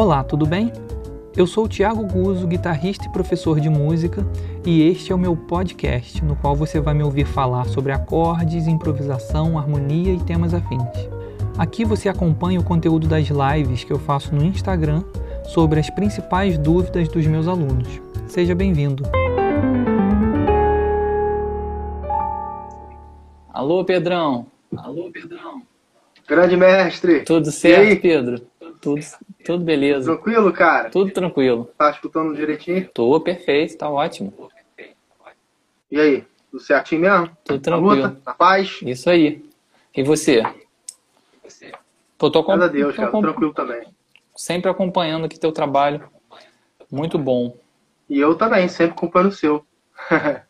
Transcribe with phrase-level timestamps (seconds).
[0.00, 0.70] Olá, tudo bem?
[1.36, 4.24] Eu sou o Thiago Guzzo, guitarrista e professor de música,
[4.64, 8.68] e este é o meu podcast, no qual você vai me ouvir falar sobre acordes,
[8.68, 10.86] improvisação, harmonia e temas afins.
[11.58, 15.02] Aqui você acompanha o conteúdo das lives que eu faço no Instagram
[15.46, 18.00] sobre as principais dúvidas dos meus alunos.
[18.28, 19.02] Seja bem-vindo!
[23.52, 24.46] Alô, Pedrão!
[24.76, 25.60] Alô, Pedrão!
[26.24, 27.24] Grande mestre!
[27.24, 28.40] Tudo certo, Pedro?
[28.80, 29.00] Tudo,
[29.48, 30.12] tudo beleza.
[30.12, 30.90] Tranquilo, cara?
[30.90, 31.70] Tudo tranquilo.
[31.78, 32.86] Tá escutando direitinho?
[32.92, 34.50] Tô perfeito, tá ótimo.
[35.90, 36.26] E aí?
[36.50, 37.34] Tudo certinho mesmo?
[37.44, 37.96] Tudo tranquilo.
[37.96, 38.22] Na luta?
[38.26, 38.78] Na paz?
[38.82, 39.42] Isso aí.
[39.96, 40.42] E você?
[42.18, 43.10] Tô, tô, Graças a Deus, cara.
[43.10, 43.88] Tranquilo também.
[44.36, 46.06] sempre acompanhando aqui teu trabalho.
[46.92, 47.56] Muito bom.
[48.06, 49.64] E eu também, sempre acompanhando o seu.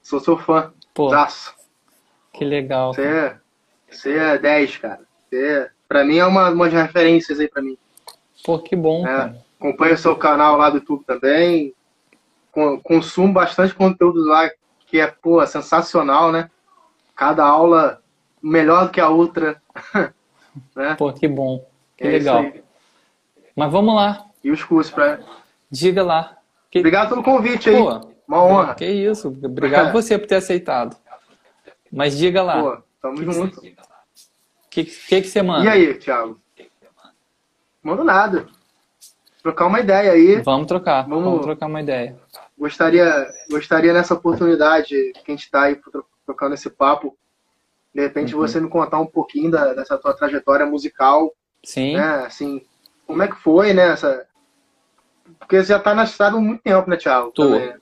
[0.00, 0.72] Sou seu fã.
[0.94, 1.56] Pô, Zaço.
[2.32, 2.94] que legal.
[2.94, 3.36] Você é,
[3.90, 5.00] você é 10, cara.
[5.28, 7.76] Você é, pra mim é uma, umas referências aí pra mim.
[8.44, 11.74] Pô, que bom, É, acompanho o seu canal lá do YouTube também.
[12.50, 14.50] Con- Consumo bastante conteúdo lá
[14.86, 16.50] que é, pô, sensacional, né?
[17.16, 18.02] Cada aula
[18.42, 19.62] melhor do que a outra.
[20.76, 20.94] né?
[20.96, 21.66] Pô, que bom.
[21.96, 22.44] Que É legal.
[23.56, 24.26] Mas vamos lá.
[24.42, 25.20] E os cursos pra.
[25.70, 26.36] Diga lá.
[26.70, 26.80] Que...
[26.80, 27.76] Obrigado pelo convite aí.
[27.76, 28.74] Pô, Uma honra.
[28.74, 29.28] que isso.
[29.28, 30.96] Obrigado você por ter aceitado.
[31.90, 32.60] Mas diga lá.
[32.60, 33.60] Pô, tamo junto.
[33.60, 33.62] O
[34.70, 35.64] que, que, que você manda?
[35.64, 36.41] E aí, Thiago?
[37.82, 38.46] Mando nada.
[39.42, 40.40] Trocar uma ideia aí.
[40.42, 41.02] Vamos trocar.
[41.08, 42.16] Vamos- Vamos trocar uma ideia.
[42.56, 47.16] Gostaria, gostaria nessa oportunidade que a gente está aí tro- trocando esse papo,
[47.92, 48.40] de repente Uhum.
[48.40, 51.32] você me contar um pouquinho da- dessa tua trajetória musical,
[51.64, 51.96] Sim.
[51.96, 52.24] né?
[52.26, 52.64] Assim,
[53.06, 53.88] como é que foi, né?
[53.88, 54.26] Essa...
[55.40, 57.32] Porque você já está na estrada há muito tempo, né, Thiago?
[57.32, 57.42] Tô.
[57.50, 57.74] Também.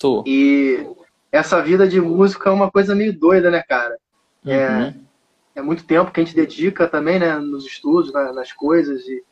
[0.00, 0.24] Tô.
[0.26, 0.86] E
[1.30, 3.98] essa vida de música é uma coisa meio doida, né, cara?
[4.46, 4.82] É, Uhum.
[4.84, 4.94] é
[5.62, 9.24] muito tempo que a gente dedica também, né, nos estudos, na- nas coisas e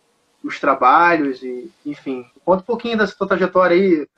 [0.43, 2.25] os trabalhos e, enfim.
[2.45, 4.09] Conta um pouquinho dessa tua trajetória aí,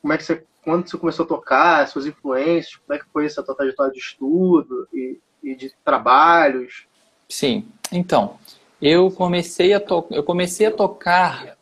[0.00, 3.26] como é que você, quando você começou a tocar, suas influências, como é que foi
[3.26, 6.86] essa tua trajetória de estudo e, e de trabalhos.
[7.28, 7.68] Sim.
[7.92, 8.38] Então,
[8.80, 10.06] eu comecei a to...
[10.10, 11.56] eu comecei a tocar.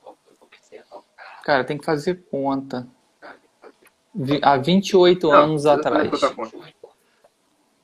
[1.44, 2.86] Cara, tem que fazer conta.
[4.42, 6.10] Há 28 anos Não, atrás.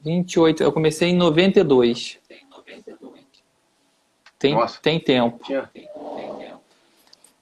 [0.05, 0.11] Outra conta.
[0.11, 2.19] 28, eu comecei em 92.
[4.39, 4.79] Tem, Nossa.
[4.81, 5.43] tem tempo.
[5.45, 5.71] Tinha.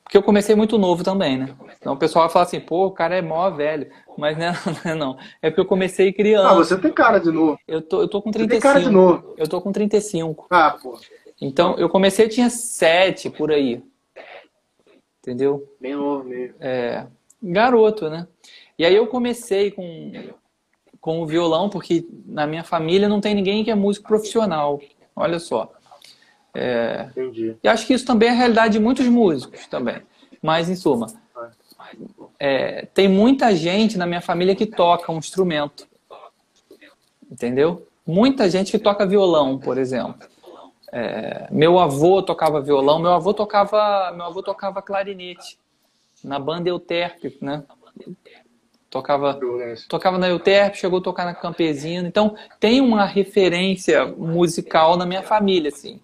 [0.05, 1.57] Porque eu comecei muito novo também, né?
[1.81, 3.91] Então o pessoal fala assim, pô, o cara é mó velho.
[4.17, 5.19] Mas não, não, é não.
[5.41, 6.51] É porque eu comecei criança.
[6.51, 7.59] Ah, você tem cara de novo.
[7.67, 8.63] Eu tô, eu tô com Você tem 35.
[8.63, 9.35] cara de novo.
[9.39, 10.47] Eu tô com 35.
[10.51, 11.01] Ah, pô,
[11.41, 13.83] Então eu comecei, eu tinha 7 por aí.
[15.21, 15.67] Entendeu?
[15.81, 16.57] bem novo mesmo.
[16.61, 17.07] É,
[17.43, 18.27] garoto, né?
[18.79, 20.13] E aí eu comecei com,
[21.03, 24.81] com o violão, porque na minha família não tem ninguém que é músico profissional.
[25.17, 25.71] Olha só.
[27.11, 27.57] Entendi.
[27.61, 30.01] E acho que isso também é a realidade de muitos músicos também.
[30.41, 31.09] Mas, em suma,
[32.39, 35.89] é, tem muita gente na minha família que toca um instrumento.
[37.29, 37.85] Entendeu?
[38.07, 40.29] Muita gente que toca violão, por exemplo.
[40.93, 45.59] É, meu avô tocava violão, meu avô tocava, meu avô tocava clarinete
[46.23, 47.65] na banda Euterpe, né?
[48.93, 49.41] Tocava
[49.89, 52.07] tocava na Euterpe, chegou a tocar na Campesina.
[52.07, 55.99] Então, tem uma referência musical na minha família, assim.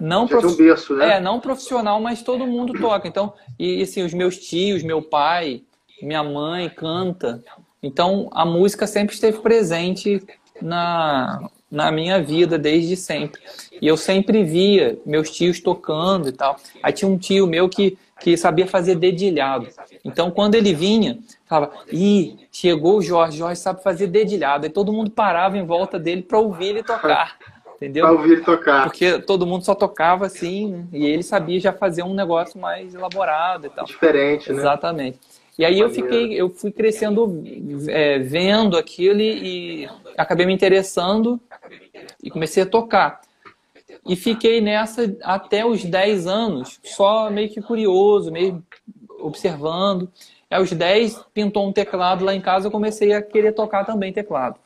[0.00, 1.16] Não um prof- berço, né?
[1.16, 3.08] é, não profissional, mas todo mundo toca.
[3.08, 5.62] Então, e assim, os meus tios, meu pai,
[6.00, 7.42] minha mãe canta.
[7.82, 10.22] Então, a música sempre esteve presente
[10.60, 13.40] na, na minha vida desde sempre.
[13.80, 16.56] E eu sempre via meus tios tocando e tal.
[16.80, 19.66] Aí tinha um tio meu que, que sabia fazer dedilhado.
[20.04, 21.18] Então, quando ele vinha,
[21.52, 24.64] falava: Ih, chegou o Jorge, Jorge sabe fazer dedilhado.
[24.64, 27.36] Aí todo mundo parava em volta dele para ouvir ele tocar.
[27.76, 28.06] Entendeu?
[28.06, 28.84] Pra ouvir ele tocar.
[28.84, 30.86] Porque todo mundo só tocava assim, né?
[30.92, 33.84] E ele sabia já fazer um negócio mais elaborado e tal.
[33.84, 34.58] Diferente, né?
[34.58, 35.18] Exatamente.
[35.58, 37.42] E aí eu fiquei, eu fui crescendo
[37.88, 41.38] é, vendo aquilo e, e acabei me interessando
[42.22, 43.20] e comecei a tocar.
[44.06, 48.62] E fiquei nessa até os 10 anos, só meio que curioso, meio
[49.20, 50.10] observando.
[50.52, 54.58] Aos 10 pintou um teclado lá em casa, eu comecei a querer tocar também teclado.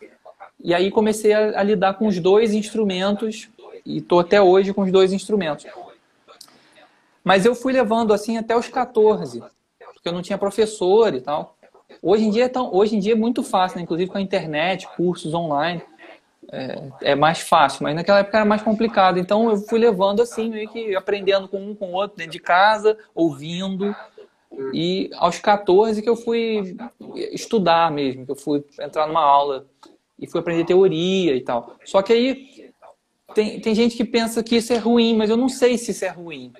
[0.62, 3.48] E aí comecei a, a lidar com os dois instrumentos
[3.84, 5.66] e estou até hoje com os dois instrumentos.
[7.22, 9.42] Mas eu fui levando assim até os 14,
[9.94, 11.56] porque eu não tinha professor e tal.
[12.02, 13.82] Hoje em dia é, tão, hoje em dia é muito fácil, né?
[13.82, 15.82] inclusive com a internet, cursos online,
[16.52, 19.18] é, é mais fácil, mas naquela época era mais complicado.
[19.18, 22.38] Então eu fui levando assim, meio que aprendendo com um com o outro dentro de
[22.38, 23.94] casa, ouvindo.
[24.72, 26.76] E aos 14 que eu fui
[27.32, 29.66] estudar mesmo, que eu fui entrar numa aula
[30.18, 31.76] e fui aprender teoria e tal.
[31.84, 32.72] Só que aí
[33.34, 36.04] tem, tem gente que pensa que isso é ruim, mas eu não sei se isso
[36.04, 36.52] é ruim.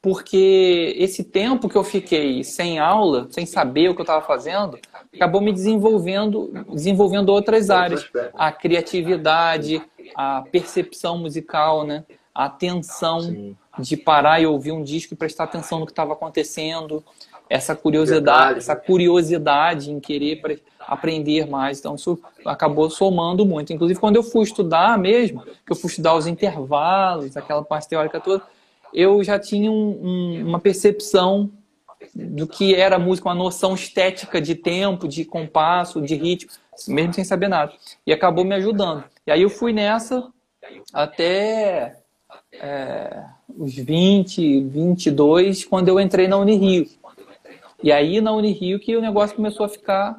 [0.00, 4.78] porque esse tempo que eu fiquei sem aula, sem saber o que eu estava fazendo,
[5.14, 9.82] acabou me desenvolvendo, desenvolvendo outras áreas, a criatividade,
[10.14, 12.04] a percepção musical, né?
[12.34, 13.56] a atenção Sim.
[13.78, 17.02] De parar e ouvir um disco e prestar atenção no que estava acontecendo,
[17.48, 18.58] essa curiosidade, Verdade.
[18.58, 21.78] essa curiosidade em querer aprender mais.
[21.78, 23.72] Então, isso acabou somando muito.
[23.72, 28.20] Inclusive, quando eu fui estudar mesmo, que eu fui estudar os intervalos, aquela parte teórica
[28.20, 28.42] toda,
[28.92, 31.50] eu já tinha um, um, uma percepção
[32.14, 36.50] do que era música, uma noção estética de tempo, de compasso, de ritmo,
[36.86, 37.72] mesmo sem saber nada.
[38.06, 39.04] E acabou me ajudando.
[39.26, 40.28] E aí eu fui nessa
[40.92, 42.03] até
[42.60, 43.24] é,
[43.56, 46.88] os 20, 22, quando eu entrei na Unirio.
[47.82, 50.16] E aí na Unirio que o negócio começou a ficar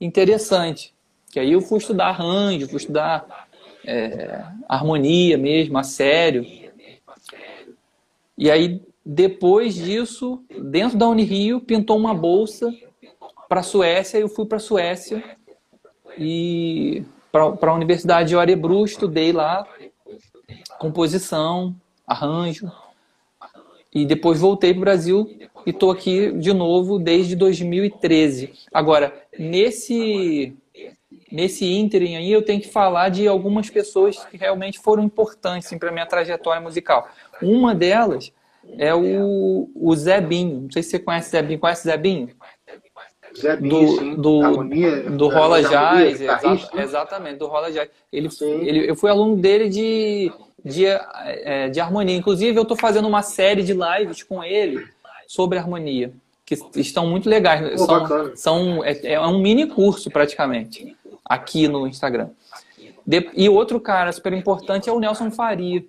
[0.00, 0.94] interessante.
[1.30, 3.48] Que aí eu fui estudar arranjo, fui estudar
[3.84, 6.46] é, harmonia mesmo, a sério.
[8.36, 12.72] E aí, depois disso, dentro da Unirio, pintou uma bolsa
[13.48, 14.18] para a Suécia.
[14.18, 15.22] Eu fui para a Suécia
[16.18, 19.66] e para a Universidade de Örebro, estudei lá
[20.82, 21.74] composição,
[22.06, 22.70] arranjo.
[23.94, 28.52] E depois voltei para o Brasil e estou aqui de novo desde 2013.
[28.72, 30.56] Agora, nesse
[31.30, 35.78] nesse ínterim aí, eu tenho que falar de algumas pessoas que realmente foram importantes assim,
[35.78, 37.08] para a minha trajetória musical.
[37.40, 38.32] Uma delas
[38.76, 40.62] é o, o Zé Binho.
[40.62, 41.58] Não sei se você conhece Zé Binho.
[41.58, 42.28] Conhece Zé Binho?
[43.38, 44.14] Zé Binho, do, sim.
[44.14, 46.20] Do, harmonia, do Rola Jazz,
[46.74, 47.88] exatamente, do Rola Jazz.
[48.12, 50.30] Ele, ele, eu fui aluno dele de,
[50.64, 52.16] de, é, de harmonia.
[52.16, 54.86] Inclusive, eu estou fazendo uma série de lives com ele
[55.26, 56.12] sobre harmonia,
[56.44, 57.80] que estão muito legais.
[57.80, 62.30] Pô, são, são, é, é um mini curso, praticamente, aqui no Instagram.
[63.06, 65.84] De, e outro cara super importante é o Nelson Faria.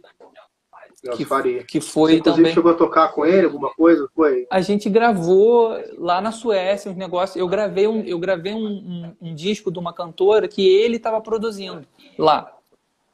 [1.18, 1.64] Que, Faria.
[1.66, 2.54] que foi Você, também.
[2.54, 4.08] chegou a tocar com ele alguma coisa?
[4.16, 4.48] Foi?
[4.50, 7.36] A gente gravou lá na Suécia uns negócios.
[7.36, 11.20] Eu gravei um, eu gravei um, um, um disco de uma cantora que ele estava
[11.20, 11.86] produzindo
[12.18, 12.50] lá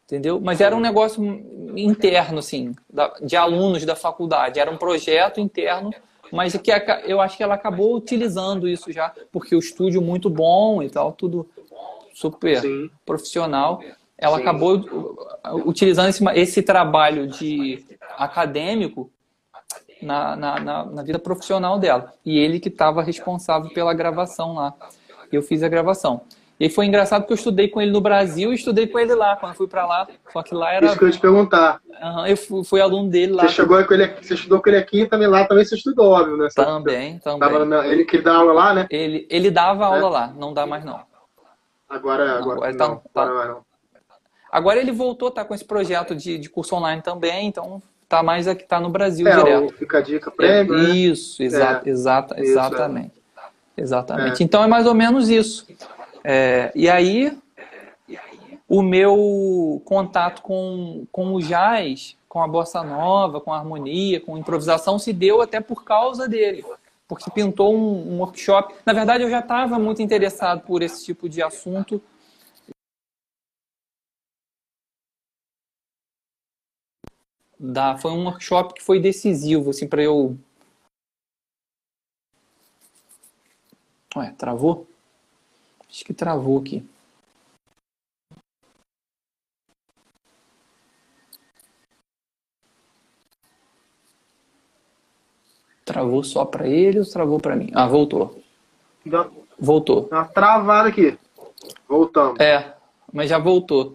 [0.10, 0.42] entendeu?
[0.42, 1.24] Mas era um negócio
[1.78, 2.76] interno, assim,
[3.22, 4.60] de alunos da faculdade.
[4.60, 5.92] Era um projeto interno,
[6.32, 6.72] mas que
[7.06, 11.12] eu acho que ela acabou utilizando isso já, porque o estúdio muito bom e tal,
[11.12, 11.48] tudo
[12.12, 12.90] super Sim.
[13.06, 13.82] profissional.
[14.18, 14.42] Ela Sim.
[14.42, 14.84] acabou
[15.66, 17.86] utilizando esse, esse trabalho de
[18.18, 19.12] acadêmico
[20.02, 22.14] na, na, na, na vida profissional dela.
[22.26, 24.74] E ele que estava responsável pela gravação lá.
[25.32, 26.22] Eu fiz a gravação.
[26.60, 29.38] E foi engraçado porque eu estudei com ele no Brasil e estudei com ele lá,
[29.38, 30.08] quando fui para lá.
[30.34, 30.88] Só que lá era.
[30.88, 31.80] Isso que eu ia te perguntar.
[32.02, 33.44] Uhum, eu fui, fui, aluno dele lá.
[33.44, 35.76] Você, chegou com ele aqui, você estudou com ele aqui e também lá também você
[35.76, 36.50] estudou, óbvio, né?
[36.54, 37.40] Também, também.
[37.40, 38.88] Tava ele que dá aula lá, né?
[38.90, 40.10] Ele, ele dava aula é.
[40.10, 41.00] lá, não dá mais não.
[41.88, 43.62] Agora, agora, agora, tá, não, tá, agora não.
[44.52, 48.48] Agora ele voltou, tá com esse projeto de, de curso online também, então tá mais
[48.48, 49.74] aqui, tá no Brasil é, direto.
[49.76, 51.90] Fica a dica prêmio, é, Isso, exa é.
[51.90, 53.14] exata, exatamente.
[53.78, 54.44] Exatamente.
[54.44, 55.66] Então é mais ou menos isso.
[56.24, 57.38] É, e aí,
[58.68, 64.36] o meu contato com, com o jazz, com a bossa nova, com a harmonia, com
[64.36, 66.63] a improvisação, se deu até por causa dele.
[67.07, 68.75] Porque pintou um, um workshop.
[68.86, 72.01] Na verdade, eu já estava muito interessado por esse tipo de assunto.
[77.60, 80.38] Da, foi um workshop que foi decisivo assim, para eu.
[84.16, 84.88] Ué, travou?
[85.90, 86.86] Acho que travou aqui.
[95.84, 97.72] Travou só para ele ou travou para mim?
[97.74, 98.40] Ah, voltou.
[99.60, 100.04] Voltou.
[100.04, 101.18] Tá travado aqui.
[101.88, 102.40] Voltamos.
[102.40, 102.76] É,
[103.12, 103.94] mas já voltou.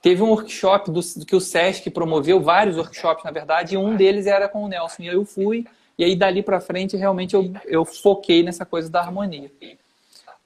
[0.00, 4.26] Teve um workshop do, que o SESC promoveu, vários workshops, na verdade, e um deles
[4.26, 5.02] era com o Nelson.
[5.02, 5.66] E eu fui,
[5.98, 9.50] e aí dali para frente, realmente, eu, eu foquei nessa coisa da harmonia.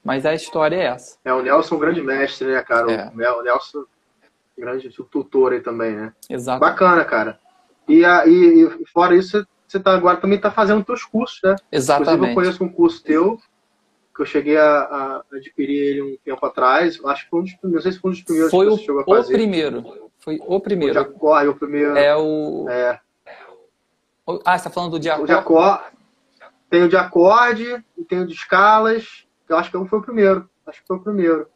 [0.05, 1.17] Mas a história é essa.
[1.25, 2.91] É, o Nelson é um grande mestre, né, cara?
[2.91, 3.31] É.
[3.31, 3.85] O Nelson,
[4.55, 6.13] grande tutor aí também, né?
[6.29, 6.59] Exato.
[6.59, 7.39] Bacana, cara.
[7.87, 11.55] E, a, e, e fora isso, você tá, agora também está fazendo teus cursos, né?
[11.71, 12.11] Exatamente.
[12.11, 13.39] Inclusive, eu conheço um curso teu,
[14.15, 17.03] que eu cheguei a, a adquirir ele um tempo atrás.
[17.03, 18.71] Acho que foi um dos primeiros, não sei se foi um dos primeiros foi que
[18.73, 19.33] você chegou a fazer.
[19.33, 20.09] o primeiro.
[20.19, 20.99] Foi o primeiro.
[20.99, 21.97] O de acorde, o primeiro.
[21.97, 22.69] É o...
[22.69, 22.99] É.
[24.45, 25.33] Ah, você está falando do de acorde?
[25.33, 25.83] O acorde.
[26.69, 30.49] Tem o de acorde tem o de escalas eu acho que não foi o primeiro.
[30.65, 31.47] Acho que foi o primeiro.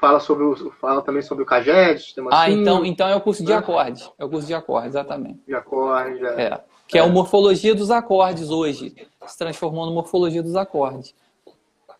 [0.00, 3.44] Fala, sobre o, fala também sobre o CAGED, sistema Ah, então, então é o curso
[3.44, 3.58] de né?
[3.58, 4.10] acordes.
[4.18, 5.40] É o curso de acordes, exatamente.
[5.46, 6.42] De acordes, é.
[6.42, 6.60] é.
[6.88, 7.02] Que é.
[7.02, 8.94] é o Morfologia dos Acordes hoje.
[9.26, 11.14] Se transformou no Morfologia dos Acordes.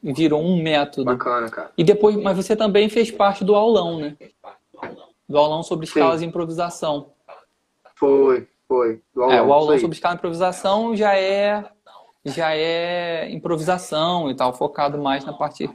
[0.02, 1.04] Virou um método.
[1.04, 1.70] Bacana, cara.
[1.76, 4.16] E depois, mas você também fez parte do aulão, né?
[5.28, 6.25] Do aulão sobre escalas Sim.
[6.25, 7.12] e improvisação.
[7.96, 8.49] Foi.
[8.66, 9.02] Foi.
[9.14, 11.64] Do aulão, é, o aulão sobre escala e improvisação já é
[12.24, 15.70] já é improvisação e tal, focado mais na parte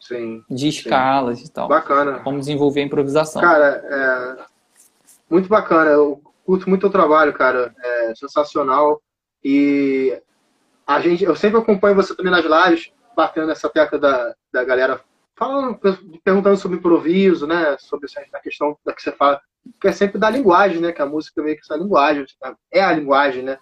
[0.00, 1.46] sim, de escalas sim.
[1.46, 1.68] e tal.
[1.68, 2.20] Bacana.
[2.20, 3.40] Como desenvolver a improvisação.
[3.40, 4.44] Cara, é
[5.30, 5.90] muito bacana.
[5.90, 7.74] Eu curto muito o trabalho, cara.
[7.82, 9.00] É sensacional.
[9.42, 10.20] E
[10.86, 15.00] a gente, eu sempre acompanho você também nas lives, batendo nessa tecla da, da galera
[15.36, 15.78] falando,
[16.24, 17.76] perguntando sobre improviso, né?
[17.78, 19.40] Sobre a questão da que você fala,
[19.80, 20.92] que é sempre da linguagem, né?
[20.92, 22.26] Que a música meio que essa linguagem,
[22.72, 23.58] é a linguagem, né?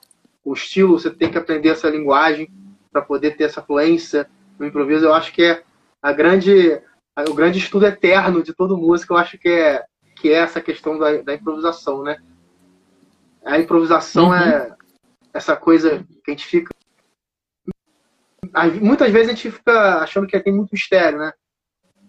[0.46, 2.48] O estilo, você tem que aprender essa linguagem
[2.92, 5.04] para poder ter essa fluência no improviso.
[5.04, 5.64] Eu acho que é
[6.00, 6.80] a grande,
[7.28, 9.12] o grande estudo eterno de todo músico.
[9.12, 9.84] Eu acho que é
[10.14, 12.16] que é essa questão da, da improvisação, né?
[13.44, 14.34] A improvisação uhum.
[14.34, 14.76] é
[15.34, 16.70] essa coisa que a gente fica
[18.80, 21.32] muitas vezes a gente fica achando que tem muito mistério, né?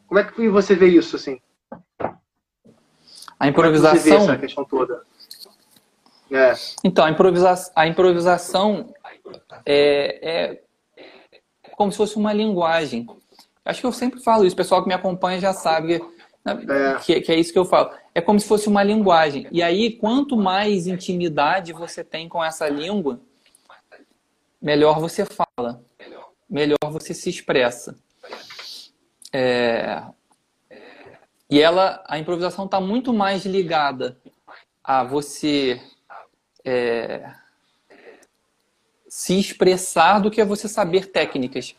[0.06, 1.41] Como é que você vê isso, assim?
[3.39, 3.91] A improvisação.
[3.91, 5.03] Como é que você vê essa questão toda?
[6.31, 6.53] É.
[6.84, 7.72] Então, a, improvisa...
[7.75, 8.93] a improvisação
[9.65, 10.62] é, é
[11.75, 13.07] como se fosse uma linguagem.
[13.63, 16.01] Acho que eu sempre falo isso, o pessoal que me acompanha já sabe
[16.48, 17.00] é.
[17.00, 17.91] Que, que, é isso que eu falo.
[18.15, 19.48] É como se fosse uma linguagem.
[19.51, 23.19] E aí, quanto mais intimidade você tem com essa língua,
[24.62, 25.84] melhor você fala,
[26.50, 27.98] melhor você se expressa.
[29.34, 30.03] É...
[31.50, 34.17] E ela, a improvisação está muito mais ligada
[34.84, 35.81] a você
[36.68, 37.32] é...
[39.08, 41.76] se expressar do que a você saber técnicas.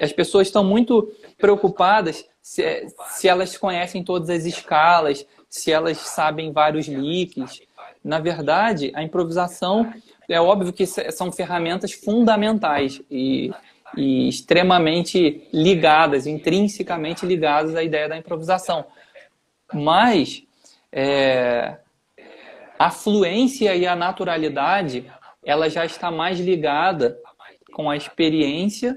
[0.00, 6.52] As pessoas estão muito preocupadas se, se elas conhecem todas as escalas, se elas sabem
[6.52, 7.62] vários licks.
[8.04, 9.92] Na verdade, a improvisação
[10.28, 13.50] é óbvio que são ferramentas fundamentais e
[13.96, 18.84] e extremamente ligadas, intrinsecamente ligadas à ideia da improvisação.
[19.72, 20.42] Mas
[20.92, 21.76] é,
[22.78, 25.10] a fluência e a naturalidade
[25.44, 27.18] ela já está mais ligada
[27.72, 28.96] com a experiência,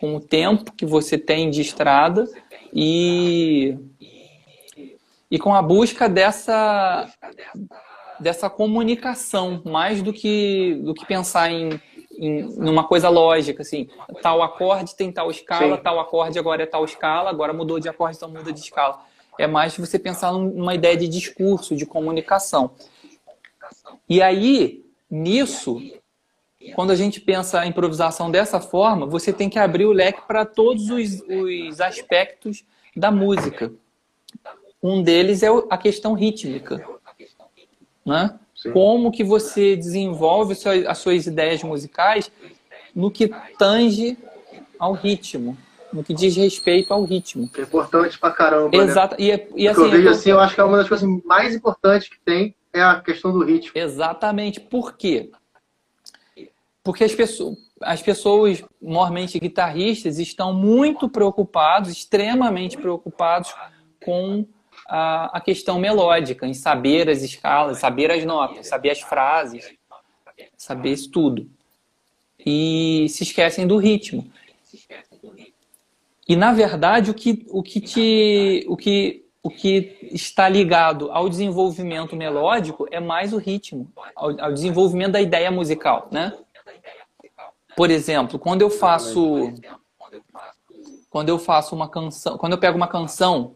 [0.00, 2.26] com o tempo que você tem de estrada
[2.72, 3.76] e,
[5.30, 7.08] e com a busca dessa,
[8.18, 11.80] dessa comunicação, mais do que, do que pensar em
[12.18, 13.88] em numa coisa lógica, assim,
[14.20, 15.82] tal acorde tem tal escala, Sim.
[15.82, 19.00] tal acorde agora é tal escala, agora mudou de acorde, então muda de escala.
[19.38, 22.72] É mais você pensar numa ideia de discurso, de comunicação.
[24.08, 25.80] E aí, nisso,
[26.74, 30.44] quando a gente pensa a improvisação dessa forma, você tem que abrir o leque para
[30.44, 32.64] todos os, os aspectos
[32.96, 33.72] da música.
[34.82, 36.84] Um deles é a questão rítmica.
[38.04, 38.38] Né?
[38.54, 38.72] Sim.
[38.72, 40.54] Como que você desenvolve
[40.86, 42.30] as suas ideias musicais
[42.94, 44.16] no que tange
[44.78, 45.56] ao ritmo,
[45.92, 47.50] no que diz respeito ao ritmo.
[47.56, 48.76] É importante pra caramba.
[48.76, 49.16] Exato.
[49.16, 49.24] Né?
[49.24, 51.54] E, é, e assim, eu vejo assim, eu acho que é uma das coisas mais
[51.54, 53.72] importantes que tem é a questão do ritmo.
[53.74, 54.60] Exatamente.
[54.60, 55.30] Por quê?
[56.82, 63.54] Porque as pessoas, as pessoas, normalmente guitarristas, estão muito preocupados, extremamente preocupados
[64.04, 64.46] com
[64.88, 69.70] a, a questão melódica, em saber as escalas, saber as notas, saber as frases,
[70.56, 71.50] saber isso tudo.
[72.44, 74.30] E se esquecem do ritmo.
[76.26, 81.26] E na verdade o que, o que te o que o que está ligado ao
[81.26, 86.36] desenvolvimento melódico é mais o ritmo, ao, ao desenvolvimento da ideia musical, né?
[87.74, 89.54] Por exemplo, quando eu faço
[91.08, 93.54] quando eu faço uma canção, quando eu pego uma canção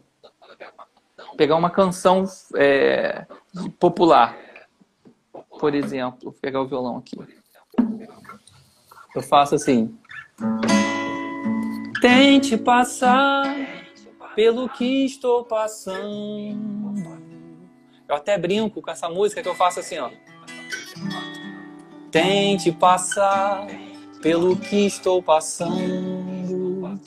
[1.37, 2.23] pegar uma canção
[2.55, 3.27] é,
[3.79, 4.35] popular,
[5.59, 7.17] por exemplo, vou pegar o violão aqui.
[9.15, 9.95] Eu faço assim.
[12.01, 13.82] Tente passar
[14.35, 17.03] pelo que estou passando.
[18.07, 20.09] Eu até brinco com essa música que eu faço assim, ó.
[22.11, 23.67] Tente passar
[24.21, 26.99] pelo que estou passando.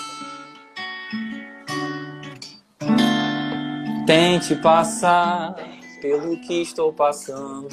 [4.06, 5.54] Tente passar
[6.00, 7.68] pelo que estou passando.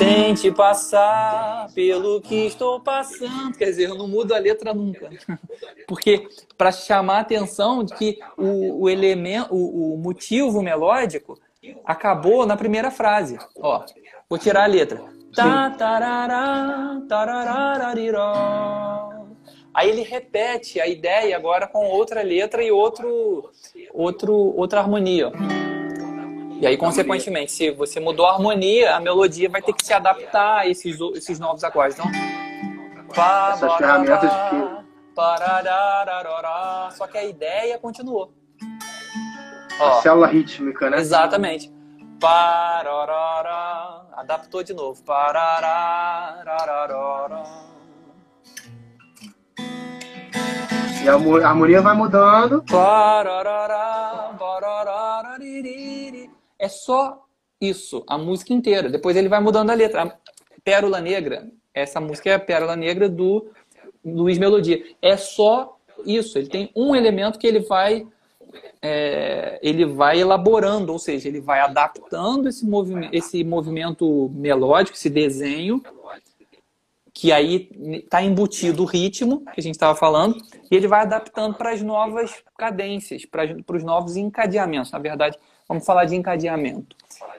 [0.00, 3.54] Tente passar pelo que estou passando.
[3.58, 5.10] Quer dizer, eu não mudo a letra nunca.
[5.86, 6.26] Porque
[6.56, 11.38] para chamar a atenção de que o, o elemento, o, o, motivo melódico
[11.84, 13.38] acabou na primeira frase.
[13.60, 13.84] Ó,
[14.26, 15.02] vou tirar a letra.
[15.34, 17.02] Tá, tarará,
[19.74, 23.50] Aí ele repete a ideia agora com outra letra e outro,
[23.92, 25.30] outro, outra harmonia.
[26.60, 30.58] E aí, consequentemente, se você mudou a harmonia, a melodia vai ter que se adaptar
[30.58, 31.98] a esses, esses novos acordes.
[31.98, 32.10] Então,
[33.54, 34.56] Essas ferramentas que...
[36.92, 38.34] Só que a ideia continuou.
[39.80, 40.98] Ó, célula rítmica, né?
[40.98, 41.72] Exatamente.
[44.12, 45.02] Adaptou de novo.
[51.02, 51.14] E a
[51.48, 52.62] harmonia vai mudando.
[56.60, 57.24] É só
[57.58, 58.90] isso, a música inteira.
[58.90, 60.16] Depois ele vai mudando a letra.
[60.62, 63.50] Pérola Negra, essa música é a Pérola Negra do
[64.04, 64.84] Luiz Melodia.
[65.00, 66.38] É só isso.
[66.38, 68.06] Ele tem um elemento que ele vai
[68.82, 75.10] é, ele vai elaborando, ou seja, ele vai adaptando esse, movi esse movimento melódico, esse
[75.10, 75.82] desenho,
[77.12, 77.68] que aí
[78.02, 80.36] está embutido o ritmo que a gente estava falando,
[80.70, 84.90] e ele vai adaptando para as novas cadências, para os novos encadeamentos.
[84.90, 85.38] Na verdade,
[85.70, 86.96] vamos falar de encadeamento,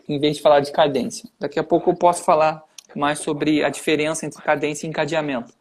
[0.08, 1.30] em vez de falar de cadência.
[1.38, 2.64] Daqui a pouco eu posso falar
[2.96, 5.54] mais sobre a diferença entre cadência e encadeamento.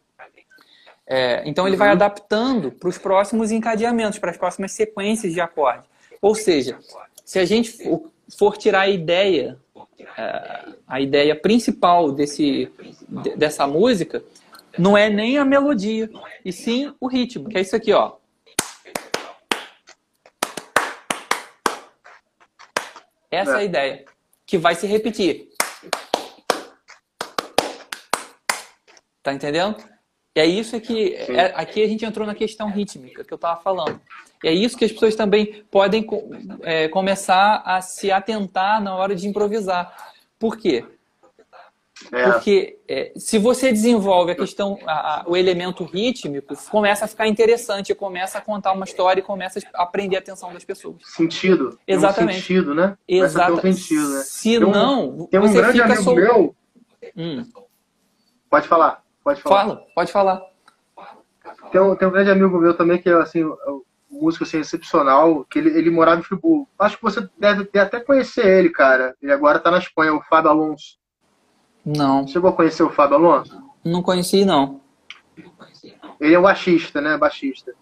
[1.05, 1.95] É, então ele vai uhum.
[1.95, 5.83] adaptando para os próximos encadeamentos, para as próximas sequências de acorde.
[6.23, 6.79] Ou seja,
[7.25, 7.77] se a gente
[8.39, 9.59] for tirar a ideia,
[10.17, 12.71] é, a ideia principal desse,
[13.37, 14.23] dessa música,
[14.79, 16.09] não é nem a melodia,
[16.45, 18.13] e sim o ritmo, que é isso aqui, ó.
[23.31, 23.65] Essa é a é.
[23.65, 24.05] ideia,
[24.45, 25.49] que vai se repetir.
[29.23, 29.77] Tá entendendo?
[30.35, 33.61] E é isso que é, aqui a gente entrou na questão rítmica que eu estava
[33.61, 34.01] falando.
[34.43, 36.07] E é isso que as pessoas também podem
[36.63, 39.95] é, começar a se atentar na hora de improvisar.
[40.39, 40.85] Por quê?
[42.13, 42.31] É.
[42.31, 47.29] Porque é, se você desenvolve a questão, a, a, o elemento rítmico, começa a ficar
[47.29, 50.97] interessante, começa a contar uma história e começa a aprender a atenção das pessoas.
[51.05, 51.79] Sentido.
[51.87, 52.39] Exatamente.
[52.39, 52.97] Um sentido, né?
[53.07, 53.53] Exato.
[53.55, 54.21] Um sentido, né?
[54.21, 56.15] Se tem um, não, tem um você grande fica amigo sol...
[56.17, 56.57] meu.
[57.17, 57.47] Hum.
[58.49, 59.05] Pode falar.
[59.23, 59.63] Pode falar.
[59.63, 60.43] Fala, pode falar.
[61.71, 65.45] Tem um, tem um grande amigo meu também que é assim, um músico assim, excepcional,
[65.45, 66.69] que ele, ele morava em Friburgo.
[66.79, 69.15] Acho que você deve até conhecer ele, cara.
[69.23, 71.00] Ele agora tá na Espanha, o Fábio Alonso.
[71.85, 72.27] Não.
[72.27, 73.63] Chegou a conhecer o Fábio Alonso?
[73.85, 74.81] Não conheci, não.
[76.21, 77.17] Ele é um baixista, né?
[77.17, 77.73] Baixista.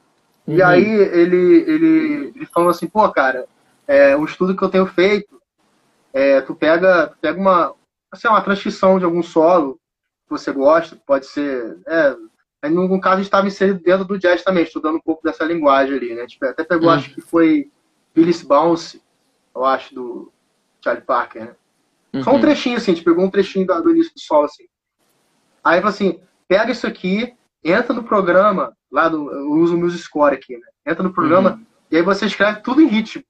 [0.46, 0.54] Uhum.
[0.54, 3.46] E aí ele, ele, ele falou assim, pô, cara,
[3.86, 5.40] é, um estudo que eu tenho feito,
[6.12, 7.74] é, tu pega, tu pega uma,
[8.10, 9.78] assim, uma transcrição de algum solo
[10.24, 11.78] que você gosta, pode ser.
[11.86, 16.14] É, no caso, estava inserido dentro do jazz também, estudando um pouco dessa linguagem ali,
[16.14, 16.26] né?
[16.26, 16.92] Tipo, até pegou, hum.
[16.92, 17.70] acho que foi
[18.14, 19.02] Phyllis Bounce,
[19.54, 20.32] eu acho, do
[20.82, 21.56] Charlie Parker, né?
[22.12, 22.22] Uhum.
[22.22, 24.64] Só um trechinho, assim, a gente pegou um trechinho do, do início do solo, assim.
[25.62, 29.30] Aí falou assim: pega isso aqui, entra no programa, lá do.
[29.30, 30.66] Eu uso o Music Score aqui, né?
[30.86, 31.66] Entra no programa uhum.
[31.90, 33.22] e aí você escreve tudo em ritmo.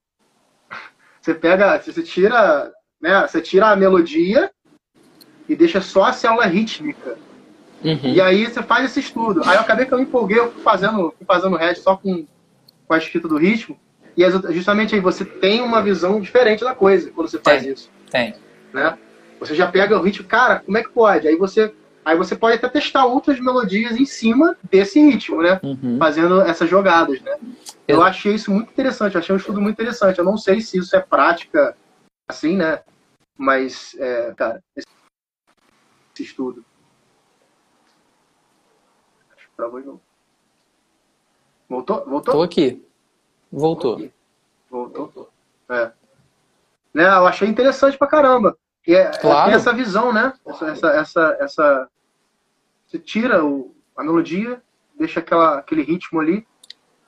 [1.21, 3.27] Você pega, você tira, né?
[3.27, 4.51] Você tira a melodia
[5.47, 7.19] e deixa só a célula rítmica.
[7.85, 8.15] Uhum.
[8.15, 9.43] E aí você faz esse estudo.
[9.45, 12.27] Aí eu acabei que eu me empolguei, eu fui fazendo, fui fazendo red só com,
[12.87, 13.79] com a escrita do ritmo.
[14.17, 17.91] E justamente aí você tem uma visão diferente da coisa quando você faz tem, isso.
[18.11, 18.35] Tem.
[18.73, 18.99] Né?
[19.41, 21.29] Você já pega o ritmo, cara, como é que pode?
[21.29, 21.73] Aí você,
[22.05, 25.61] aí você pode até testar outras melodias em cima desse ritmo, né?
[25.63, 25.99] Uhum.
[25.99, 27.37] Fazendo essas jogadas, né?
[27.87, 27.97] Eu...
[27.97, 30.19] eu achei isso muito interessante, eu achei um estudo muito interessante.
[30.19, 31.77] Eu não sei se isso é prática
[32.29, 32.81] assim, né?
[33.37, 34.87] Mas, é, cara, esse
[36.19, 36.65] estudo.
[39.37, 40.01] Acho que travou de novo.
[41.69, 42.05] Voltou?
[42.05, 42.35] Voltou?
[42.35, 42.85] Tô aqui.
[43.53, 44.11] Voltou.
[44.69, 45.31] Voltou.
[45.71, 45.93] É.
[46.99, 48.59] Né, eu achei interessante pra caramba.
[48.85, 49.53] E é, é claro.
[49.53, 50.33] essa visão, né?
[50.45, 51.89] Essa, essa, essa, essa...
[52.85, 54.61] Você tira o, a melodia,
[54.99, 56.45] deixa aquela, aquele ritmo ali.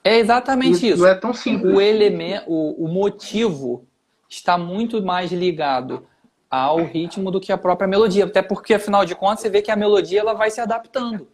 [0.01, 1.01] É exatamente isso.
[1.01, 1.75] Não é tão simples.
[1.75, 3.85] O elemento, o, o motivo
[4.29, 6.07] está muito mais ligado
[6.49, 8.23] ao ritmo do que a própria melodia.
[8.23, 11.27] Até porque, afinal de contas, você vê que a melodia ela vai se adaptando.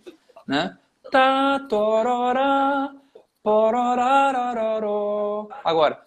[0.47, 0.75] Né?
[1.11, 2.91] Tá, tororá,
[5.63, 6.06] Agora,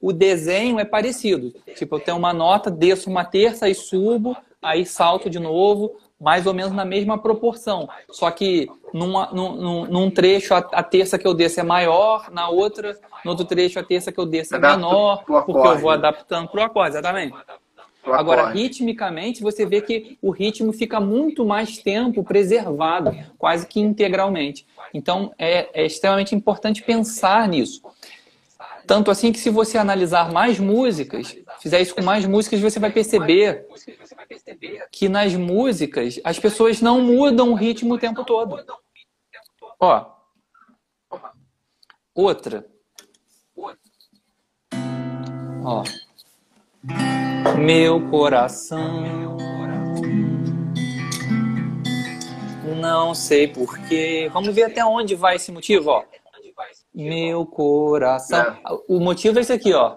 [0.00, 1.52] o desenho é parecido.
[1.76, 6.46] Tipo, eu tenho uma nota, desço uma terça e subo, aí salto de novo, mais
[6.46, 7.88] ou menos na mesma proporção.
[8.10, 12.48] Só que numa, num, num trecho a, a, terça que eu desço é maior, na
[12.48, 16.48] outra, no outro trecho a terça que eu desço é menor, porque eu vou adaptando
[16.48, 17.34] para o acorde, exatamente.
[18.04, 24.66] Agora, ritmicamente, você vê que o ritmo fica muito mais tempo preservado, quase que integralmente.
[24.94, 27.82] Então, é, é extremamente importante pensar nisso.
[28.86, 32.90] Tanto assim que se você analisar mais músicas, fizer isso com mais músicas, você vai
[32.90, 33.66] perceber
[34.90, 38.56] que nas músicas as pessoas não mudam o ritmo o tempo todo.
[39.78, 40.06] Ó.
[42.14, 42.66] Outra.
[45.64, 45.84] Ó.
[47.56, 49.22] Meu coração.
[52.74, 54.30] Não sei porquê.
[54.32, 56.04] Vamos ver até onde vai esse motivo, ó.
[56.94, 58.56] meu coração.
[58.88, 59.96] O motivo é esse aqui, ó.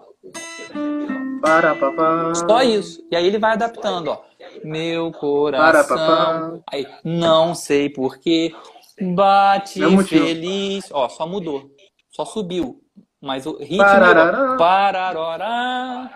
[2.33, 3.05] Só isso.
[3.11, 4.21] E aí ele vai adaptando, ó.
[4.63, 6.63] Meu coração.
[6.71, 8.53] Aí, não sei porquê.
[9.01, 10.89] Bate feliz.
[10.91, 11.69] Ó, só mudou.
[12.09, 12.81] Só subiu.
[13.21, 13.77] Mas o ritmo.
[13.77, 14.57] Pararará.
[14.57, 16.11] Pararará.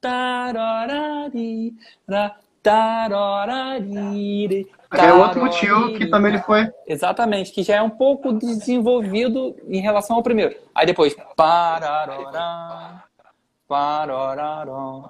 [0.00, 1.74] Tararari.
[2.08, 6.70] ra, tararari, Aí é outro motivo que também ele foi.
[6.86, 10.56] Exatamente, que já é um pouco desenvolvido em relação ao primeiro.
[10.74, 13.04] Aí depois, pararorá.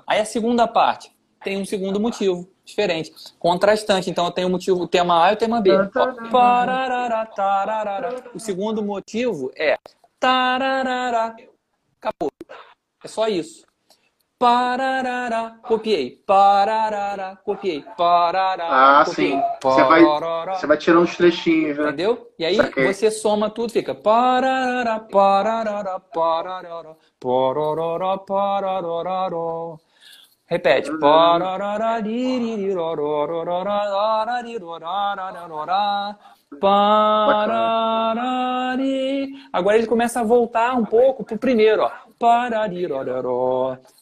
[0.07, 1.13] Aí a segunda parte
[1.45, 4.11] tem um segundo motivo diferente, contrastante.
[4.11, 5.71] Então eu tenho o motivo, o tema A e o tema B.
[8.35, 9.79] O segundo motivo é.
[12.01, 12.31] Acabou.
[13.05, 13.68] É só isso.
[14.39, 16.23] Pararará, copiei.
[16.25, 17.85] Pararará, copiei.
[17.97, 19.33] Pararará, Ah, copiei.
[19.33, 19.43] sim.
[19.61, 21.85] Você vai, você vai tirando os trechinhos, né?
[21.89, 22.31] Entendeu?
[22.39, 22.87] E aí Saquei.
[22.95, 29.77] você soma tudo, fica pararara, pararara, pararara, pararara, pararara.
[30.47, 30.97] Repete.
[31.01, 32.01] Pararara.
[39.53, 41.91] Agora ele começa a voltar um pouco pro primeiro, ó.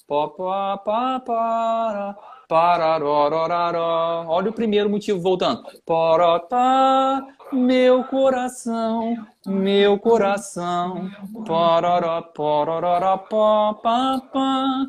[0.09, 2.17] Pá, pá, pá, para,
[2.49, 4.25] pararorororó.
[4.29, 5.65] Olha o primeiro motivo voltando.
[5.85, 11.11] Porotá, meu coração, meu coração.
[11.45, 14.87] Pororó, pororó, pá, pá, pá.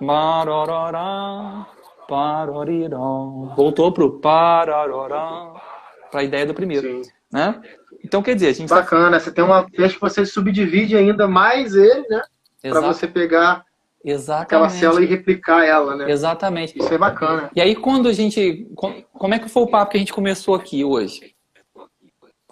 [0.00, 1.66] Marororá,
[2.08, 3.52] paroriró.
[3.56, 5.54] Voltou pro pararorá,
[6.10, 7.10] pra ideia do primeiro, Sim.
[7.32, 7.60] né?
[8.04, 8.76] Então, quer dizer, a gente tá...
[8.76, 9.18] Bacana.
[9.18, 12.22] Você tem uma que você subdivide ainda mais ele, né?
[12.60, 13.64] Pra Exa- você pegar
[14.04, 14.72] aquela Exatamente.
[14.74, 16.10] célula e replicar ela, né?
[16.10, 16.78] Exatamente.
[16.78, 17.50] Isso é bacana.
[17.54, 18.66] E aí, quando a gente.
[18.74, 21.34] com- Como é que foi o papo que a gente começou aqui hoje?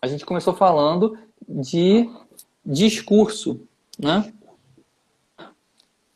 [0.00, 2.08] A gente começou falando de
[2.64, 3.60] discurso,
[3.98, 4.32] né?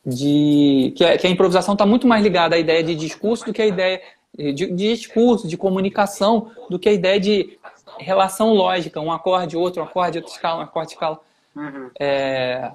[0.05, 3.51] De, que, a, que a improvisação está muito mais ligada à ideia de discurso do
[3.53, 4.01] que a ideia
[4.37, 7.57] de, de discurso, de comunicação, do que a ideia de
[7.99, 11.19] relação lógica, um acorde, outro acorde, outra escala, um acorde, escala.
[11.55, 11.89] Uhum.
[11.99, 12.71] É,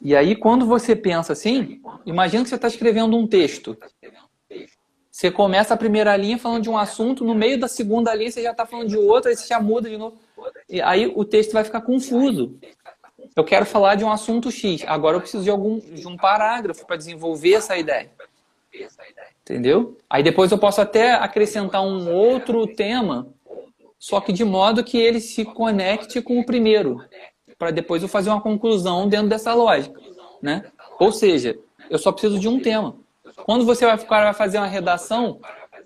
[0.00, 3.76] E aí, quando você pensa assim, imagina que você está escrevendo um texto.
[5.10, 8.40] Você começa a primeira linha falando de um assunto, no meio da segunda linha você
[8.40, 10.16] já está falando de outro, aí você já muda de novo.
[10.68, 12.56] E aí o texto vai ficar confuso.
[13.34, 16.86] Eu quero falar de um assunto X, agora eu preciso de, algum, de um parágrafo
[16.86, 18.10] para desenvolver essa ideia.
[19.42, 19.98] Entendeu?
[20.08, 23.26] Aí depois eu posso até acrescentar um outro tema,
[23.98, 27.02] só que de modo que ele se conecte com o primeiro,
[27.58, 30.00] para depois eu fazer uma conclusão dentro dessa lógica,
[30.40, 30.64] né?
[30.98, 31.58] Ou seja,
[31.90, 32.96] eu só preciso de um tema.
[33.44, 35.40] Quando você vai, vai fazer uma redação,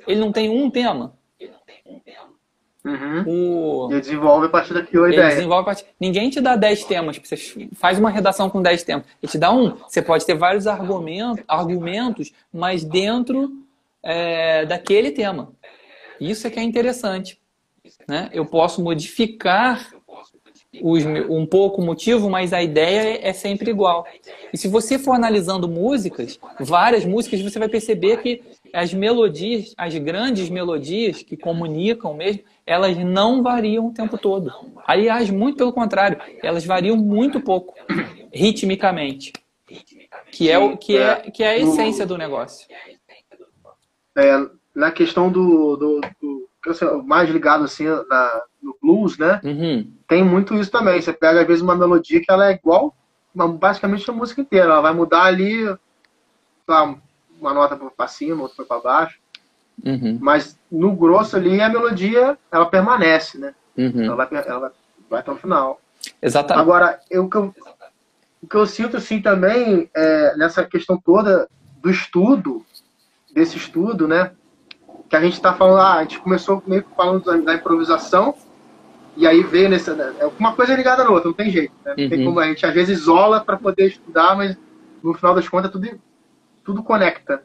[0.07, 1.15] ele não tem um tema.
[2.85, 3.25] Uhum.
[3.87, 3.93] O...
[3.93, 5.37] E desenvolve a partir daquilo a Ele ideia.
[5.37, 5.87] desenvolve a partir...
[6.01, 7.17] Ninguém te dá 10 temas.
[7.17, 7.37] Você
[7.75, 9.05] faz uma redação com 10 temas.
[9.23, 9.77] Ele te dá um.
[9.77, 13.53] Você pode ter vários argumentos, argumentos mas dentro
[14.03, 15.53] é, daquele tema.
[16.21, 17.41] Isso é que é interessante.
[18.09, 18.29] Né?
[18.33, 19.89] Eu posso modificar
[20.81, 24.07] os, um pouco o motivo, mas a ideia é sempre igual.
[24.53, 29.95] E se você for analisando músicas, várias músicas, você vai perceber que as melodias, as
[29.97, 34.51] grandes melodias que comunicam mesmo, elas não variam o tempo todo.
[34.87, 37.75] Aliás, muito pelo contrário, elas variam muito pouco,
[38.33, 39.33] ritmicamente.
[40.31, 42.67] Que é, o, que é, que é a essência do negócio.
[44.17, 46.49] É, na questão do, do, do
[47.05, 49.41] mais ligado assim na, no blues, né?
[49.43, 49.93] Uhum.
[50.07, 51.01] Tem muito isso também.
[51.01, 52.95] Você pega às vezes uma melodia que ela é igual,
[53.35, 54.67] basicamente a música inteira.
[54.67, 55.65] Ela vai mudar ali,
[56.67, 56.97] lá,
[57.41, 59.19] uma nota para cima, outra para baixo.
[59.85, 60.19] Uhum.
[60.21, 63.55] Mas no grosso ali a melodia ela permanece, né?
[63.77, 64.05] Uhum.
[64.05, 64.73] Ela, vai, ela
[65.11, 65.81] vai até o final.
[66.21, 66.63] Exatamente.
[66.63, 67.55] Agora, eu, o, que eu,
[68.43, 71.49] o que eu sinto assim também é, nessa questão toda
[71.81, 72.65] do estudo,
[73.33, 74.33] desse estudo, né?
[75.13, 78.35] Que a gente está falando, ah, a gente começou meio que falando da, da improvisação,
[79.15, 79.93] e aí veio nessa.
[80.19, 81.75] É uma coisa ligada na outra, não tem jeito.
[81.85, 81.95] Né?
[81.99, 82.25] Não tem Uhum.
[82.25, 84.57] como a gente às vezes isola para poder estudar, mas
[85.05, 86.01] no final das contas tudo,
[86.65, 87.45] tudo conecta.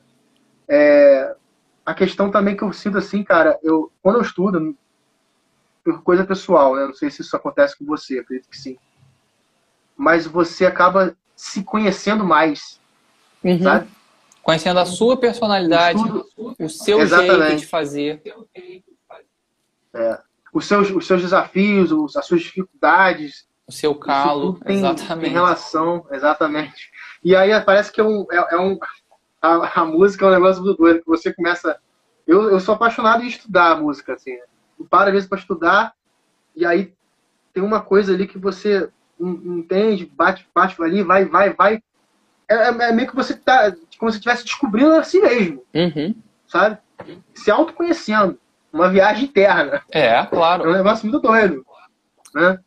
[0.65, 1.35] É,
[1.85, 4.73] a questão também que eu sinto assim, cara, eu, quando eu estudo,
[5.83, 6.85] por coisa pessoal, né?
[6.85, 8.77] Não sei se isso acontece com você, acredito que sim.
[9.97, 12.79] Mas você acaba se conhecendo mais,
[13.43, 13.61] Uhum.
[13.61, 13.89] sabe?
[14.47, 16.25] Conhecendo a sua personalidade, Estudo-
[16.57, 17.47] o seu Exatamente.
[17.49, 18.23] jeito de fazer.
[20.53, 25.25] Os seus, os seus desafios, os- as suas dificuldades, O seu calo, tem, exatamente.
[25.25, 26.89] tem relação, exatamente.
[27.21, 28.79] E aí parece que é um, é, é um
[29.41, 31.77] a, a música é um negócio muito doido, que você começa.
[32.25, 34.31] Eu, eu sou apaixonado em estudar a música, assim.
[34.79, 35.93] Eu paro às vezes para estudar
[36.55, 36.93] e aí
[37.53, 41.83] tem uma coisa ali que você entende, bate, bate ali, vai, vai, vai.
[42.49, 46.15] É, é, é meio que você tá, como se estivesse descobrindo a si mesmo, uhum.
[46.47, 46.77] sabe?
[47.33, 48.39] Se autoconhecendo.
[48.71, 49.81] Uma viagem interna.
[49.91, 50.65] É, claro.
[50.65, 51.65] É um negócio muito doido,
[52.35, 52.59] né?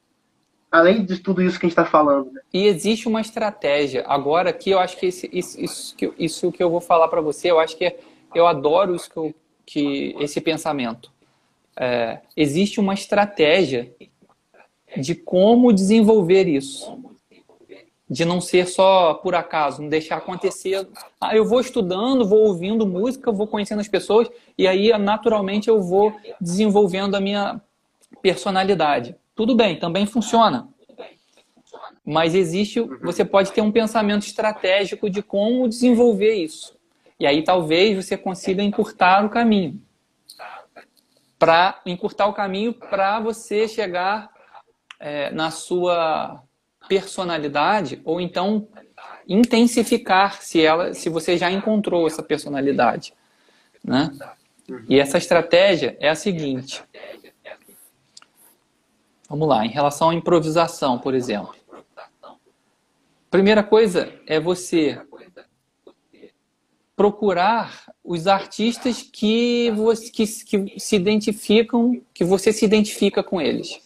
[0.70, 2.32] Além de tudo isso que a gente está falando.
[2.32, 2.40] Né?
[2.52, 4.04] E existe uma estratégia.
[4.06, 7.20] Agora aqui eu acho que esse, isso, isso, que, isso que eu vou falar para
[7.20, 7.98] você, eu acho que é,
[8.34, 9.34] eu adoro isso que, eu,
[9.66, 11.12] que esse pensamento.
[11.76, 13.92] É, existe uma estratégia
[14.96, 16.98] de como desenvolver isso.
[18.10, 20.88] De não ser só por acaso, não deixar acontecer.
[21.20, 25.80] Ah, eu vou estudando, vou ouvindo música, vou conhecendo as pessoas, e aí naturalmente eu
[25.80, 27.60] vou desenvolvendo a minha
[28.20, 29.14] personalidade.
[29.36, 30.68] Tudo bem, também funciona.
[32.04, 36.76] Mas existe, você pode ter um pensamento estratégico de como desenvolver isso.
[37.18, 39.80] E aí talvez você consiga encurtar o caminho.
[41.38, 44.30] Para encurtar o caminho para você chegar
[44.98, 46.42] é, na sua
[46.90, 48.66] personalidade ou então
[49.28, 53.14] intensificar se ela se você já encontrou essa personalidade,
[53.84, 54.10] né?
[54.88, 56.82] E essa estratégia é a seguinte:
[59.28, 61.54] Vamos lá, em relação à improvisação, por exemplo.
[63.30, 65.00] Primeira coisa é você
[66.96, 73.80] procurar os artistas que, você, que, que se identificam, que você se identifica com eles.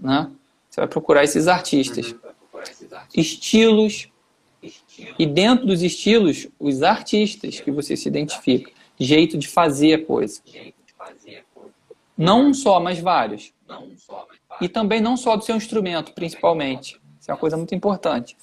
[0.00, 0.30] Né?
[0.78, 2.14] Você vai procurar esses artistas.
[3.14, 4.08] Estilos.
[5.18, 8.70] E dentro dos estilos, os artistas que você se identifica.
[8.98, 10.40] Jeito de fazer a coisa.
[12.16, 13.52] Não um só, mas vários.
[14.60, 17.00] E também não só do seu instrumento, principalmente.
[17.20, 18.36] Isso é uma coisa muito importante.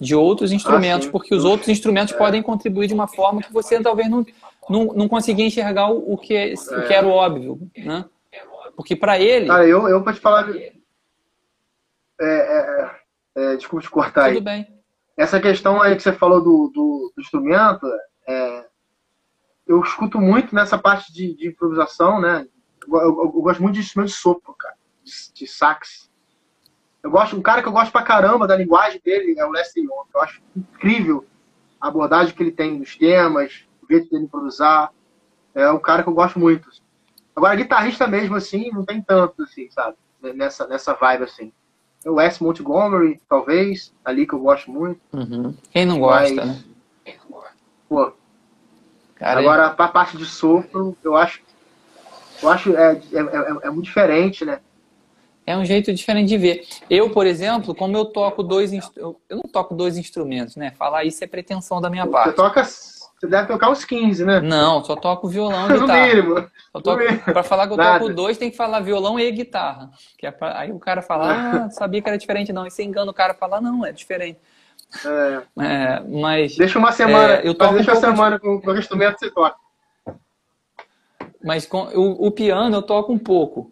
[0.00, 2.16] De outros instrumentos, ah, porque os outros instrumentos é.
[2.18, 4.26] podem contribuir de uma forma que você talvez não,
[4.68, 8.04] não, não conseguia enxergar o, que, é, o que era o óbvio, né?
[8.74, 9.46] Porque para ele...
[9.46, 10.48] Cara, eu, eu para te falar...
[12.20, 12.90] É, é,
[13.36, 14.40] é, desculpa te cortar Tudo aí.
[14.40, 14.74] bem.
[15.16, 17.86] Essa questão aí que você falou do, do, do instrumento,
[18.26, 18.66] é,
[19.66, 22.46] eu escuto muito nessa parte de, de improvisação, né?
[22.86, 24.76] Eu, eu, eu, gosto muito de instrumento de sopro, cara.
[25.02, 26.10] De, de, sax.
[27.02, 29.84] Eu gosto, um cara que eu gosto pra caramba da linguagem dele é o Leslie
[29.84, 30.08] Young.
[30.14, 31.24] Eu acho incrível
[31.80, 34.92] a abordagem que ele tem nos temas, o jeito dele improvisar.
[35.54, 36.68] É um cara que eu gosto muito.
[37.36, 39.96] Agora, guitarrista mesmo, assim, não tem tanto, assim, sabe?
[40.34, 41.52] Nessa, nessa vibe, assim.
[42.04, 45.00] O Wes Montgomery, talvez, ali que eu gosto muito.
[45.12, 45.54] Uhum.
[45.70, 46.64] Quem não gosta, Mas, né?
[47.88, 48.12] Pô.
[49.14, 51.40] Cara, Agora, pra parte de sopro, eu acho
[52.42, 54.60] eu acho é, é, é, é, muito diferente, né?
[55.46, 56.66] É um jeito diferente de ver.
[56.88, 60.70] Eu, por exemplo, como eu toco dois eu não toco dois instrumentos, né?
[60.72, 62.30] Falar isso é pretensão da minha parte.
[62.30, 62.64] Você toca
[63.24, 64.40] você deve tocar uns 15, né?
[64.40, 66.06] Não, só toco violão e guitarra.
[66.06, 66.50] No mínimo.
[66.82, 67.98] Toco, pra falar que eu Nada.
[68.00, 69.90] toco dois, tem que falar violão e guitarra.
[70.18, 72.66] Que é pra, aí o cara fala, ah, sabia que era diferente, não.
[72.66, 74.38] E você engana o cara fala, não, é diferente.
[75.04, 75.42] É.
[75.64, 76.56] É, mas.
[76.56, 77.34] Deixa uma semana.
[77.34, 78.42] É, eu toco deixa um uma semana de...
[78.42, 79.56] com o instrumento você toca
[81.44, 83.70] mas com, o, o, piano eu toco um pouco,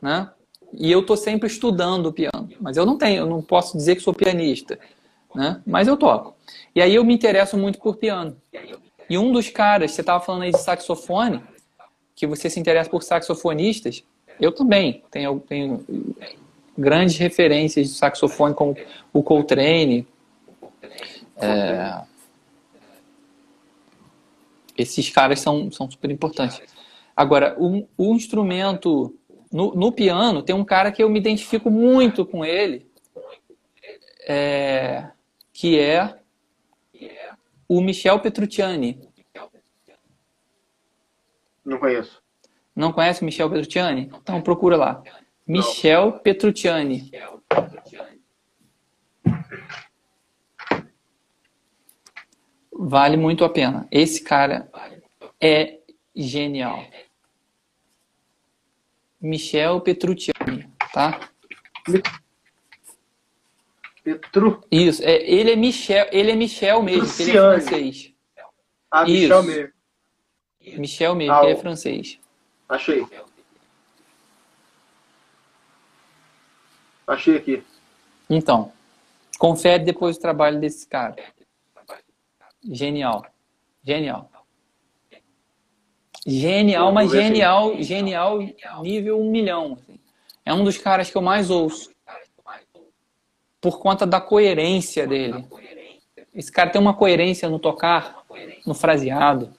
[0.00, 0.30] né?
[0.72, 3.96] E eu tô sempre estudando o piano, mas eu não tenho, eu não posso dizer
[3.96, 4.78] que sou pianista,
[5.34, 5.60] né?
[5.66, 6.34] Mas eu toco.
[6.74, 8.36] E aí eu me interesso muito por piano.
[9.08, 11.42] E um dos caras, você estava falando aí de saxofone,
[12.14, 14.04] que você se interessa por saxofonistas,
[14.40, 15.84] eu também tenho, tenho
[16.76, 18.76] grandes referências de saxofone como
[19.12, 20.06] o Coltrane.
[21.36, 22.02] É,
[24.76, 26.60] esses caras são, são super importantes.
[27.16, 29.14] Agora, o, instrumento
[29.52, 32.86] no, no, piano tem um cara que eu me identifico muito com ele,
[34.26, 35.08] é,
[35.52, 36.16] que é
[37.74, 39.00] o Michel Petrucciani.
[41.64, 42.22] Não conheço.
[42.76, 44.10] Não conhece o Michel Petrucciani?
[44.14, 45.02] Então procura lá.
[45.46, 47.10] Michel Petrucciani.
[52.70, 53.88] Vale muito a pena.
[53.90, 54.70] Esse cara
[55.40, 55.78] é
[56.14, 56.84] genial.
[59.18, 61.30] Michel Petrucciani, tá?
[64.02, 64.62] Petru.
[64.70, 68.12] Isso, é, ele é Michel, ele é Michel mesmo, ele é francês.
[68.90, 69.12] Ah, Isso.
[69.12, 69.72] Michel mesmo.
[70.78, 72.18] Michel mesmo, ah, ele é francês.
[72.68, 73.06] Achei.
[77.06, 77.62] Achei aqui.
[78.28, 78.72] Então,
[79.38, 81.16] confere depois o trabalho desse cara.
[82.64, 83.26] Genial.
[83.84, 84.30] Genial.
[86.24, 88.38] Genial, mas genial, genial
[88.82, 89.72] nível um milhão.
[89.72, 89.98] Assim.
[90.44, 91.91] É um dos caras que eu mais ouço.
[93.62, 95.46] Por conta da coerência dele.
[96.34, 98.22] Esse cara tem uma coerência no tocar,
[98.66, 99.50] no fraseado.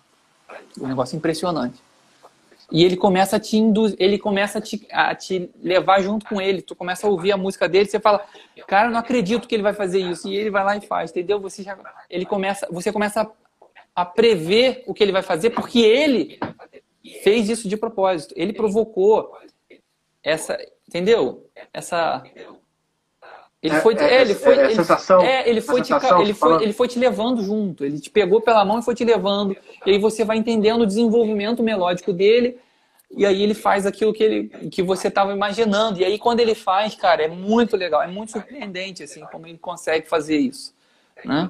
[0.80, 1.82] Um negócio impressionante.
[2.72, 6.42] E ele começa a te induzir, ele começa a te, a te levar junto com
[6.42, 6.62] ele.
[6.62, 8.26] Tu começa a ouvir a música dele, você fala,
[8.68, 10.28] cara, não acredito que ele vai fazer isso.
[10.28, 11.40] E ele vai lá e faz, entendeu?
[11.40, 11.78] Você já,
[12.10, 16.40] ele começa, você começa a, a prever o que ele vai fazer, porque ele
[17.22, 18.34] fez isso de propósito.
[18.36, 19.38] Ele provocou
[20.24, 21.48] essa, entendeu?
[21.72, 22.24] Essa
[23.64, 26.64] ele foi, é, é, ele foi, é, ele, sensação, é, ele foi, te, ele foi,
[26.64, 27.86] ele foi te levando junto.
[27.86, 29.56] Ele te pegou pela mão e foi te levando.
[29.86, 32.58] E aí você vai entendendo o desenvolvimento melódico dele.
[33.10, 36.02] E aí ele faz aquilo que ele, que você estava imaginando.
[36.02, 39.58] E aí quando ele faz, cara, é muito legal, é muito surpreendente assim como ele
[39.58, 40.74] consegue fazer isso,
[41.24, 41.50] né?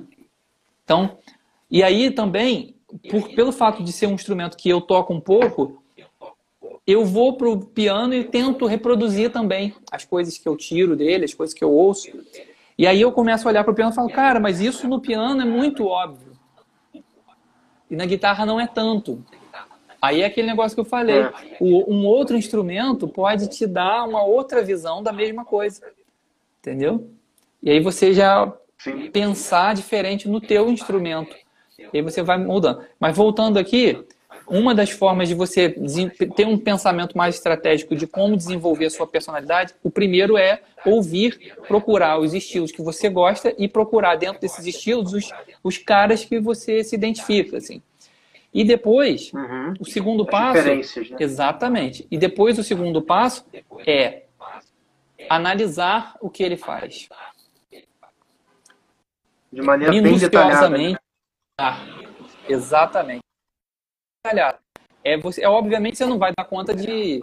[0.84, 1.17] Então,
[1.71, 2.76] e aí também,
[3.10, 5.83] por, pelo fato de ser um instrumento que eu toco um pouco,
[6.86, 11.26] eu vou para o piano e tento reproduzir também as coisas que eu tiro dele,
[11.26, 12.12] as coisas que eu ouço.
[12.78, 14.99] E aí eu começo a olhar para o piano e falo, cara, mas isso no
[14.99, 16.34] piano é muito óbvio.
[17.89, 19.23] E na guitarra não é tanto.
[20.02, 21.21] Aí é aquele negócio que eu falei.
[21.21, 21.32] É.
[21.60, 25.82] O, um outro instrumento pode te dar uma outra visão da mesma coisa.
[26.60, 27.10] Entendeu?
[27.62, 29.10] E aí você já Sim.
[29.12, 31.34] pensar diferente no teu instrumento.
[31.78, 32.84] E aí você vai mudando.
[32.99, 34.04] Mas voltando aqui,
[34.54, 35.70] uma das formas de você
[36.36, 41.56] ter um pensamento mais estratégico de como desenvolver a sua personalidade, o primeiro é ouvir,
[41.68, 45.32] procurar os estilos que você gosta e procurar dentro desses estilos os,
[45.63, 47.82] os caras que você se identifica, assim.
[48.54, 49.74] E depois, uhum.
[49.80, 50.63] o segundo passo.
[50.63, 50.82] Né?
[51.20, 52.06] Exatamente.
[52.12, 53.44] E depois o segundo passo
[53.88, 54.26] é
[55.28, 57.10] analisar o que ele faz.
[59.52, 60.70] De maneira bem detalhada.
[60.70, 60.96] Né?
[61.60, 61.80] Ah,
[62.48, 63.24] exatamente
[64.23, 64.57] detalhado.
[65.03, 67.21] É, você, é, obviamente você não vai dar conta de,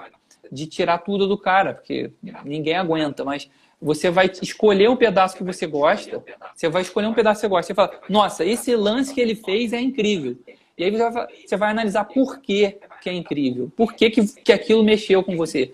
[0.52, 2.12] de tirar tudo do cara, porque
[2.44, 6.22] ninguém aguenta, mas você vai escolher um pedaço que você gosta,
[6.54, 9.34] você vai escolher um pedaço que você gosta, você fala, nossa, esse lance que ele
[9.34, 10.36] fez é incrível.
[10.76, 14.26] E aí você vai, você vai analisar por que, que é incrível, por que, que,
[14.42, 15.72] que aquilo mexeu com você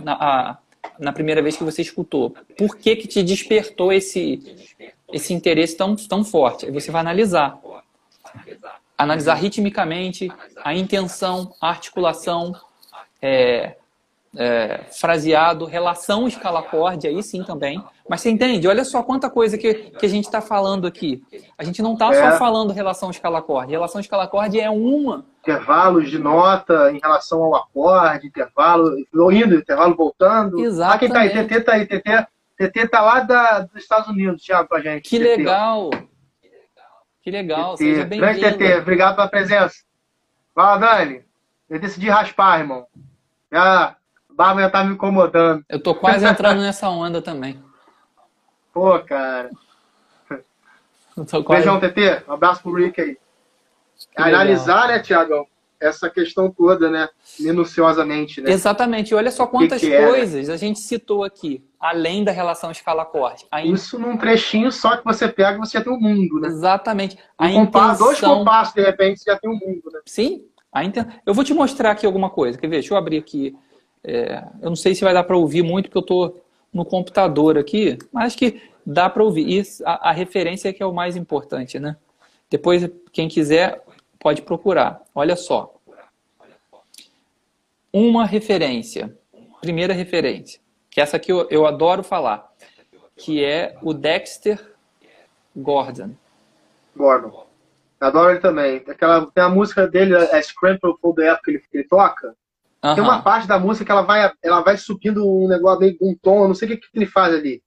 [0.00, 0.58] na, a,
[1.00, 4.40] na primeira vez que você escutou, por que, que te despertou esse,
[5.12, 6.66] esse interesse tão, tão forte.
[6.66, 7.60] Aí você vai analisar
[8.96, 10.30] analisar ritmicamente
[10.62, 12.54] a intenção, a articulação,
[13.20, 13.76] é,
[14.36, 17.82] é, fraseado, relação escala-acorde, aí sim também.
[18.08, 18.66] Mas você entende?
[18.68, 21.22] Olha só quanta coisa que, que a gente está falando aqui.
[21.56, 22.30] A gente não está é.
[22.30, 23.72] só falando relação escala-acorde.
[23.72, 25.24] Relação escala-acorde é uma.
[25.42, 28.96] Intervalos de nota em relação ao acorde, intervalo
[29.32, 30.58] indo, intervalo voltando.
[30.58, 30.94] Exatamente.
[30.94, 31.46] Ah, quem tá aí?
[31.46, 31.86] TT tá aí.
[31.86, 32.26] TT,
[32.56, 35.08] TT tá lá da, dos Estados Unidos, Thiago, com a gente.
[35.08, 35.36] Que TT.
[35.36, 35.90] legal.
[37.24, 37.78] Que legal, TT.
[37.78, 38.38] seja bem-vindo.
[38.38, 39.76] Grande TT, obrigado pela presença.
[40.54, 41.22] Fala, Dani.
[41.70, 42.86] Eu decidi raspar, irmão.
[43.50, 43.96] Já, a
[44.28, 45.64] barba já tá me incomodando.
[45.66, 47.58] Eu tô quase entrando nessa onda também.
[48.74, 49.50] Pô, cara.
[51.46, 51.64] Quase...
[51.64, 52.24] Beijão, TT.
[52.28, 53.14] Um abraço pro Rick aí.
[53.14, 54.88] Que Analisar, legal.
[54.88, 55.46] né, Tiagão?
[55.80, 57.08] essa questão toda, né?
[57.38, 58.50] Minuciosamente, né?
[58.50, 59.10] Exatamente.
[59.10, 60.06] E olha só quantas que que é, né?
[60.06, 63.44] coisas a gente citou aqui, além da relação escala-acorde.
[63.64, 66.48] Isso num trechinho só que você pega, você já tem o um mundo, né?
[66.48, 67.18] Exatamente.
[67.36, 68.06] A um intenção...
[68.06, 70.00] Dois compassos, de repente, você já tem o um mundo, né?
[70.06, 70.46] Sim.
[70.72, 71.04] A inten...
[71.26, 72.56] Eu vou te mostrar aqui alguma coisa.
[72.56, 72.76] Quer ver?
[72.76, 73.54] Deixa eu abrir aqui.
[74.02, 74.42] É...
[74.62, 76.42] Eu não sei se vai dar para ouvir muito, porque eu estou
[76.72, 79.46] no computador aqui, mas acho que dá para ouvir.
[79.46, 81.96] E a, a referência é que é o mais importante, né?
[82.48, 83.84] Depois, quem quiser,
[84.18, 85.02] pode procurar.
[85.14, 85.74] Olha só
[87.92, 89.16] uma referência,
[89.60, 90.58] primeira referência,
[90.94, 92.48] que essa aqui eu, eu adoro falar,
[93.16, 94.64] que é o Dexter
[95.56, 96.14] Gordon.
[96.96, 97.48] Gordon.
[98.00, 98.76] Adoro ele também.
[98.76, 102.28] Aquela, tem a música dele, é Scramble for the App, que ele, que ele toca.
[102.28, 102.32] Uh
[102.80, 102.94] -huh.
[102.94, 106.14] Tem uma parte da música que ela vai, ela vai subindo um negócio meio um
[106.14, 107.60] tom, não sei o que, que ele faz ali.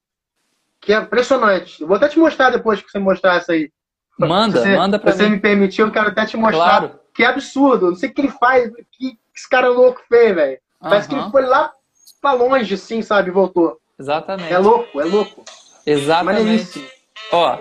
[0.80, 1.82] Que é impressionante.
[1.82, 3.70] Eu vou até te mostrar depois que você mostrar essa aí.
[4.18, 5.32] Manda, você, manda pra você mim.
[5.32, 6.80] me permitiu, eu quero até te mostrar.
[6.80, 7.00] Claro.
[7.14, 7.88] Que é absurdo.
[7.88, 10.60] Não sei o que ele faz, que esse cara louco fez, velho.
[10.80, 11.74] Parece que ele foi lá
[12.22, 13.32] pra longe, assim, sabe?
[13.32, 13.80] Voltou.
[14.00, 14.54] Exatamente.
[14.54, 15.44] É louco, é louco.
[15.86, 16.86] Exatamente.
[17.32, 17.58] Ó,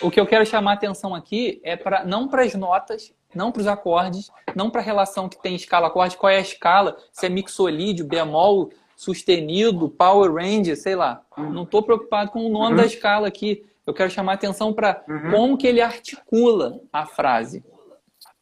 [0.00, 3.50] o que eu quero chamar a atenção aqui é para não para as notas, não
[3.50, 7.26] para os acordes, não para a relação que tem escala-acorde, qual é a escala, se
[7.26, 11.22] é mixolídio, bemol, sustenido, power range, sei lá.
[11.36, 11.50] Uhum.
[11.50, 12.76] Não estou preocupado com o nome uhum.
[12.76, 13.64] da escala aqui.
[13.86, 15.30] Eu quero chamar a atenção para uhum.
[15.30, 17.64] como que ele articula a frase.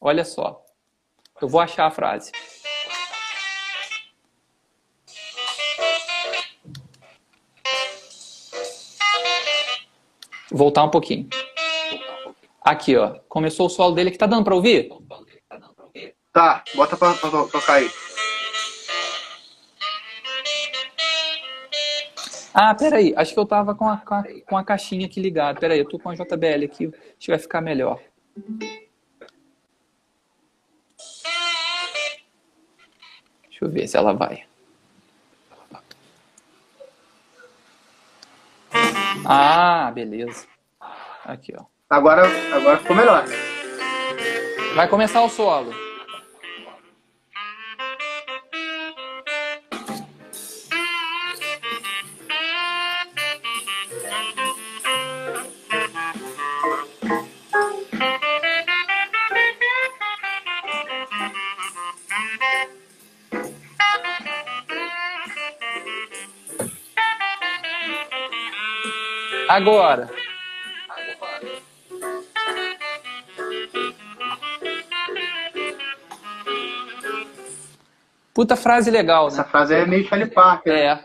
[0.01, 0.63] Olha só.
[1.41, 2.33] Eu vou achar a frase.
[10.51, 11.29] Voltar um pouquinho.
[12.63, 13.19] Aqui, ó.
[13.29, 14.91] Começou o solo dele que tá dando para ouvir?
[16.33, 17.91] Tá, bota pra, pra tocar aí.
[22.53, 23.13] Ah, peraí.
[23.17, 25.61] Acho que eu tava com a, com a, com a caixinha aqui ligada.
[25.61, 26.87] Peraí, eu tô com a JBL aqui.
[26.87, 28.01] Acho que vai ficar melhor.
[33.43, 34.45] Deixa eu ver se ela vai.
[39.29, 40.47] Ah, beleza.
[41.25, 41.65] Aqui, ó.
[41.91, 42.23] Agora,
[42.55, 43.25] agora ficou melhor.
[44.77, 45.73] Vai começar o solo.
[69.57, 70.11] Agora.
[78.35, 79.29] Puta frase legal, né?
[79.29, 80.75] Essa frase é meio Charlie Parker.
[80.75, 81.01] É.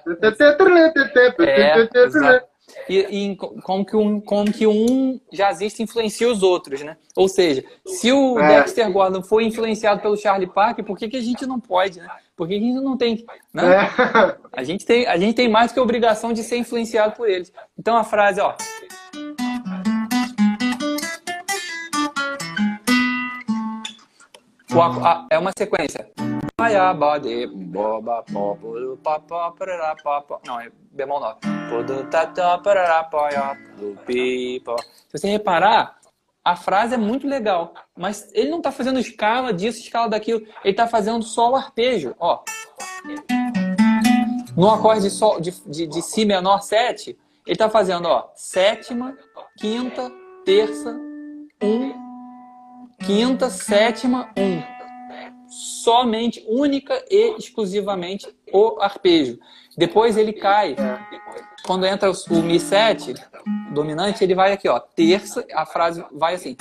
[2.36, 2.51] é
[2.92, 6.98] e, e, como, que um, como que um jazzista influencia os outros, né?
[7.16, 8.48] Ou seja, se o é.
[8.48, 12.10] Dexter Gordon foi influenciado pelo Charlie Parker, por que, que a gente não pode, né?
[12.36, 13.86] Por que a gente não tem, né?
[13.86, 14.42] É.
[14.52, 17.54] A, gente tem, a gente tem mais que a obrigação de ser influenciado por eles.
[17.78, 18.54] Então a frase, ó...
[25.30, 26.10] é uma sequência.
[30.46, 31.38] Não, é bemol 9.
[35.10, 36.00] Se você reparar,
[36.46, 40.42] a frase é muito legal, mas ele não está fazendo escala disso, escala daquilo.
[40.64, 42.14] Ele está fazendo só o arpejo.
[42.20, 42.44] Ó.
[44.56, 49.18] No acorde de, sol, de, de, de Si menor 7, ele está fazendo ó, sétima,
[49.58, 50.12] quinta,
[50.46, 50.96] terça,
[51.64, 51.94] um,
[53.04, 54.81] quinta, sétima, um
[55.62, 59.40] somente, única e exclusivamente o arpejo.
[59.78, 60.76] Depois ele cai.
[61.66, 63.14] Quando entra o Mi 7
[63.72, 64.80] dominante, ele vai aqui, ó.
[64.80, 66.56] Terça, a frase vai assim.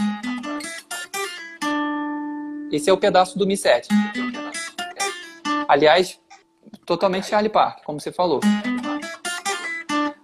[2.70, 3.88] Esse é o pedaço do Mi 7.
[5.66, 6.20] Aliás,
[6.84, 8.40] totalmente Charlie Park, como você falou.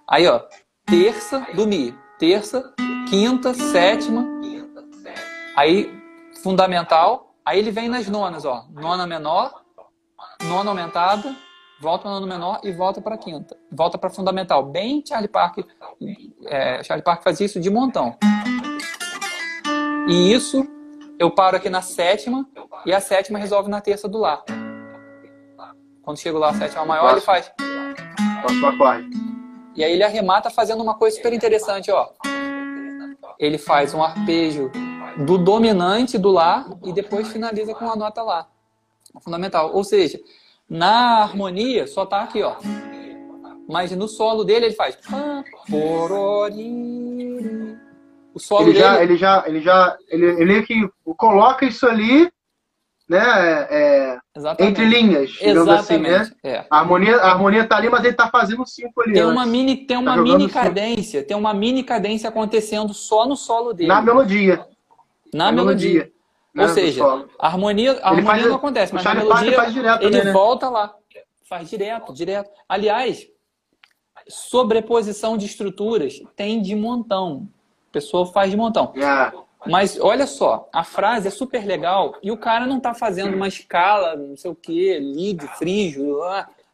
[0.08, 0.42] Aí, ó.
[0.84, 1.94] Terça do Mi.
[2.18, 2.72] Terça,
[3.08, 4.24] quinta, sétima.
[5.56, 5.90] Aí,
[6.42, 8.64] fundamental, Aí ele vem nas nonas, ó.
[8.72, 9.62] Nona menor,
[10.42, 11.32] nona aumentada,
[11.80, 13.56] volta para nona menor e volta para quinta.
[13.70, 14.64] Volta para fundamental.
[14.64, 15.58] Bem Charlie Park.
[16.46, 18.18] É, Charlie Park fazia isso de montão.
[20.08, 20.66] E isso
[21.20, 22.48] eu paro aqui na sétima
[22.84, 24.42] e a sétima resolve na terça do Lá.
[26.02, 27.52] Quando chego lá, a sétima maior, ele faz.
[29.76, 32.08] E aí ele arremata fazendo uma coisa super interessante, ó.
[33.38, 34.70] Ele faz um arpejo
[35.24, 38.46] do dominante do Lá e depois finaliza com a nota Lá.
[39.20, 39.72] Fundamental.
[39.72, 40.20] Ou seja,
[40.68, 42.56] na harmonia só tá aqui, ó.
[43.68, 44.98] Mas no solo dele ele faz.
[48.34, 48.84] O solo ele dele...
[48.84, 52.30] já, ele já, ele já, ele, ele que coloca isso ali,
[53.08, 53.22] né?
[53.70, 54.18] É,
[54.60, 56.10] entre linhas, digamos Exatamente.
[56.10, 56.30] assim, né?
[56.44, 56.66] É.
[56.70, 59.14] A harmonia, a harmonia tá ali, mas ele tá fazendo cinco ali.
[59.14, 63.36] Tem uma mini, tem uma tá mini cadência, tem uma mini cadência acontecendo só no
[63.36, 63.88] solo dele.
[63.88, 64.66] Na melodia
[65.36, 65.90] na melodia.
[65.90, 66.12] melodia.
[66.56, 67.04] Ou né, seja,
[67.38, 70.32] a harmonia, a harmonia faz, não acontece, mas na melodia direto, ele né?
[70.32, 70.94] volta lá.
[71.46, 72.50] Faz direto, direto.
[72.66, 73.28] Aliás,
[74.26, 77.46] sobreposição de estruturas tem de montão.
[77.90, 78.92] A pessoa faz de montão.
[78.96, 79.46] É.
[79.66, 83.48] Mas olha só, a frase é super legal e o cara não está fazendo uma
[83.48, 86.18] escala, não sei o que, lead, frígio.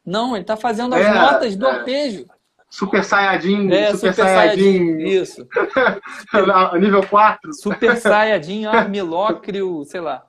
[0.05, 1.71] Não, ele está fazendo as é, notas do é.
[1.71, 2.27] arpejo.
[2.73, 4.99] Super Saiyajin, é, Super, Super Saiyajin.
[5.01, 5.47] Isso.
[6.81, 7.53] nível 4.
[7.53, 10.25] Super Saiyajin, Armilócrio, sei lá.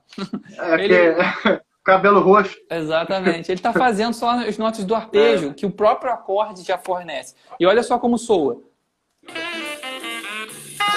[0.58, 0.94] É, ele...
[0.94, 1.16] é...
[1.82, 2.54] Cabelo roxo.
[2.70, 3.50] Exatamente.
[3.50, 5.54] Ele está fazendo só as notas do arpejo, é.
[5.54, 7.34] que o próprio acorde já fornece.
[7.58, 8.60] E olha só como soa.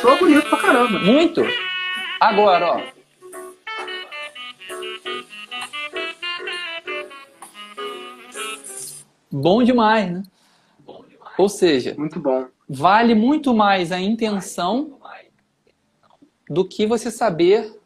[0.02, 1.00] Soa bonito pra caramba.
[1.00, 1.42] Muito.
[2.20, 2.82] Agora, ó.
[9.32, 10.24] Bom demais, né?
[11.38, 12.48] Ou seja, muito bom.
[12.68, 15.00] Vale muito mais a intenção
[16.50, 17.78] do que você saber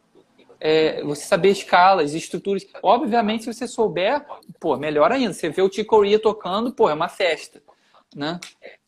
[0.64, 2.64] é, você saber escalas, estruturas.
[2.84, 4.24] Obviamente, se você souber,
[4.60, 5.32] pô, melhor ainda.
[5.32, 7.60] Você vê o Ticoria tocando, pô, é uma festa,
[8.14, 8.38] né?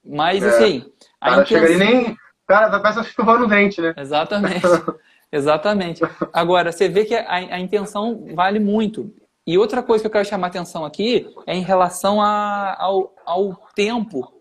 [0.05, 0.49] Mas, é.
[0.49, 0.93] assim...
[1.21, 1.67] A cara, intenção...
[1.67, 2.17] chega ali nem...
[2.47, 3.93] Cara, parece escovando o dente, né?
[3.97, 4.63] Exatamente.
[5.33, 6.01] Exatamente.
[6.33, 9.13] Agora, você vê que a, a, intenção vale muito.
[9.45, 13.53] E outra coisa que eu quero chamar atenção aqui é em relação a, ao, ao
[13.75, 14.33] tempo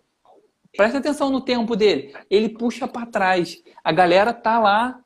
[0.76, 2.14] Presta atenção no tempo dele.
[2.30, 3.62] Ele puxa para trás.
[3.84, 5.00] A galera tá lá.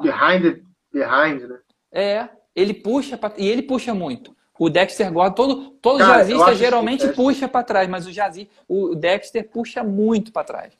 [0.00, 0.62] Behind,
[0.92, 1.58] behind, né?
[1.92, 3.32] É, ele puxa pra...
[3.36, 4.36] e ele puxa muito.
[4.58, 8.94] O Dexter Gordon, todo, todo Cara, jazzista geralmente puxa para trás, mas o jazz, o
[8.94, 10.72] Dexter puxa muito para trás.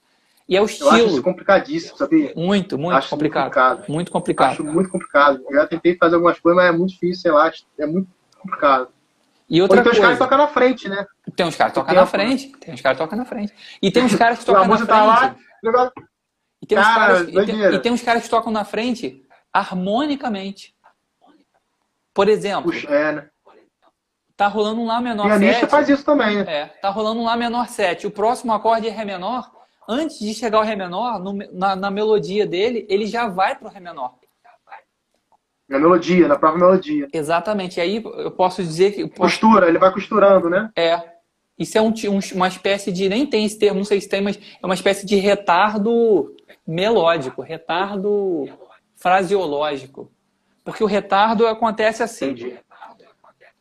[0.49, 0.91] E é o estilo.
[0.91, 2.33] Eu acho isso complicadíssimo, sabia?
[2.37, 3.45] Muito, muito acho complicado.
[3.47, 3.89] Muito complicado.
[3.89, 4.53] Muito complicado.
[4.53, 5.43] Acho muito complicado.
[5.49, 8.89] Eu já tentei fazer algumas coisas, mas é muito difícil, sei lá, é muito complicado.
[9.49, 11.07] E outra Ou então coisa, os caras tocam na frente, né?
[11.37, 13.55] tem uns caras que tocam tempo, na frente, tem uns caras que tocam na frente.
[13.81, 14.89] E tem uns caras que tocam na frente.
[14.89, 15.37] tá lá,
[16.63, 19.23] E tem, uns Cara, caras, e, tem, e tem uns caras que tocam na frente
[19.53, 20.75] harmonicamente.
[22.13, 23.29] Por exemplo, puxa, é, né?
[24.37, 25.71] tá rolando um Lá menor Pianista 7.
[25.71, 26.45] faz isso também, né?
[26.53, 28.07] É, tá rolando um Lá menor 7.
[28.07, 29.51] O próximo acorde é Ré menor.
[29.89, 33.69] Antes de chegar ao Ré menor, no- na, na melodia dele, ele já vai pro
[33.69, 34.15] Ré menor.
[35.69, 37.09] Na melodia, na própria melodia.
[37.13, 37.79] Exatamente.
[37.79, 39.07] E aí eu posso dizer que.
[39.09, 40.71] posso- Costura, ele vai costurando, né?
[40.77, 41.01] É.
[41.59, 41.93] Isso é um-
[42.35, 43.09] uma espécie de.
[43.09, 46.35] Nem tem esse termo, não sei se tem, mas é uma espécie de retardo
[46.67, 48.49] melódico, retardo
[48.95, 50.11] fraseológico.
[50.65, 52.27] Porque o retardo acontece assim.
[52.31, 52.59] Entendi.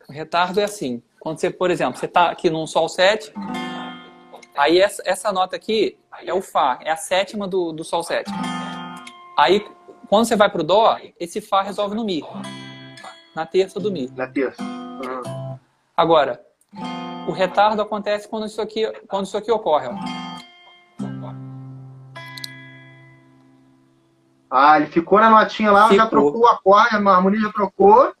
[0.08, 1.02] O retardo é assim.
[1.18, 3.32] Quando você, por exemplo, você está aqui num Sol 7,
[4.56, 8.30] aí essa, essa nota aqui é o Fá, é a sétima do, do Sol 7.
[9.36, 9.64] Aí,
[10.08, 12.22] quando você vai pro Dó, esse Fá resolve no Mi.
[13.34, 14.10] Na terça do Mi.
[14.16, 14.62] Na terça.
[14.62, 15.58] Uhum.
[15.96, 16.40] Agora,
[17.28, 19.88] o retardo acontece quando isso aqui, quando isso aqui ocorre.
[19.88, 19.94] Ó.
[24.50, 26.08] Ah, ele ficou na notinha lá, já Ficou.
[26.08, 28.12] trocou o acorde, a harmonia já trocou.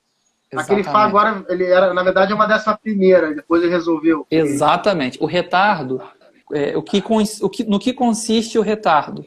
[0.56, 1.08] Aquele Fá Exatamente.
[1.08, 4.26] agora, ele era, na verdade, é uma décima primeira, depois ele resolveu.
[4.30, 5.18] Exatamente.
[5.22, 6.00] O retardo,
[6.52, 7.02] é, o que,
[7.42, 9.26] o que- no que consiste o retardo?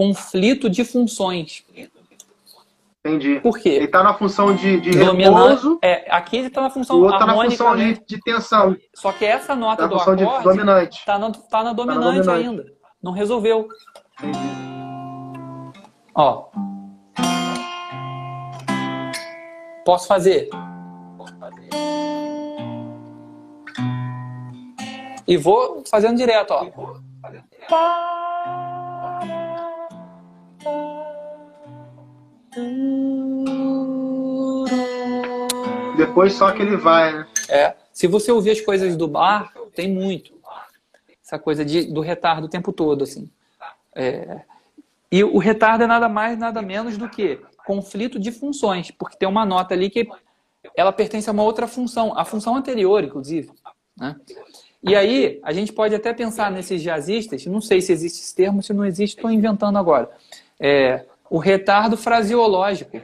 [0.00, 1.62] Conflito de funções.
[3.04, 3.38] Entendi.
[3.40, 3.86] Por Ele quê?
[3.86, 7.26] tá na função de, de repouso, É, aqui ele está na o função outro tá
[7.26, 10.44] na função de, de tensão, Só que essa nota tá na do função de acorde
[10.44, 10.98] dominante.
[11.00, 12.48] está na, tá na dominante dominante.
[12.48, 12.72] ainda.
[13.02, 13.68] Não resolveu.
[14.22, 14.38] Entendi.
[16.14, 16.46] Ó.
[19.84, 20.48] Posso fazer?
[25.28, 26.64] E vou fazendo direto, ó.
[35.96, 37.26] Depois só que ele vai, né?
[37.48, 37.74] É.
[37.92, 40.32] Se você ouvir as coisas do bar, tem muito.
[41.24, 43.30] Essa coisa de, do retardo o tempo todo, assim.
[43.94, 44.40] É,
[45.12, 49.28] E o retardo é nada mais, nada menos do que conflito de funções, porque tem
[49.28, 50.08] uma nota ali que
[50.76, 53.50] ela pertence a uma outra função, a função anterior, inclusive.
[53.96, 54.16] Né?
[54.82, 58.62] E aí, a gente pode até pensar nesses jazzistas, não sei se existe esse termo,
[58.62, 60.10] se não existe, estou inventando agora.
[60.58, 63.00] É, o retardo fraseológico.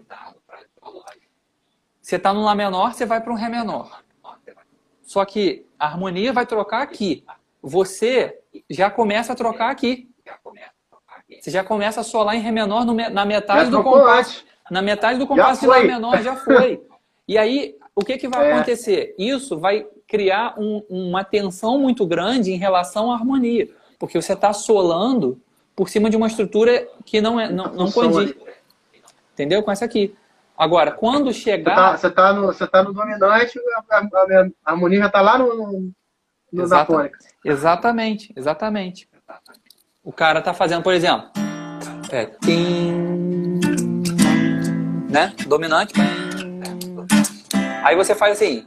[2.03, 4.03] Você está no Lá menor, você vai para um Ré menor.
[5.03, 7.25] Só que a harmonia vai trocar aqui.
[7.63, 10.09] Você já começa a trocar aqui.
[11.41, 14.45] Você já começa a solar em Ré menor no me- na metade do compasso.
[14.71, 16.83] Na metade do compasso de Lá menor já foi.
[17.29, 18.53] E aí, o que, que vai É.
[18.53, 19.13] acontecer?
[19.19, 23.69] Isso vai criar um- uma tensão muito grande em relação à harmonia.
[23.99, 25.41] Porque você está solando
[25.77, 28.35] por cima de uma estrutura que não, é, não, não condiz.
[29.35, 29.63] Entendeu?
[29.63, 30.17] Com essa aqui.
[30.57, 31.75] Agora, quando Você chegar.
[31.75, 33.59] tá, você tá no, você tá no dominante,
[33.91, 37.11] a, a- a- harmonia já tá lá no, no, Exata-.
[37.45, 39.07] Exatamente, exatamente.
[40.03, 41.29] O cara tá fazendo, por exemplo,
[42.11, 43.61] é, tim,
[45.11, 45.35] né?
[45.47, 45.93] Dominante.
[47.85, 48.67] Aí você faz assim.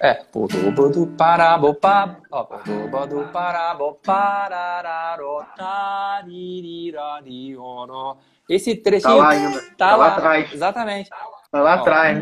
[0.00, 8.16] É, podobo do parabo pa, ó, podobo do parabo parararo, taririririroró.
[8.48, 9.60] Esse trechinho Tá lá ainda.
[9.60, 10.52] tá Tá lá lá, atrás.
[10.52, 11.10] exatamente.
[11.50, 12.18] Tá lá atrás?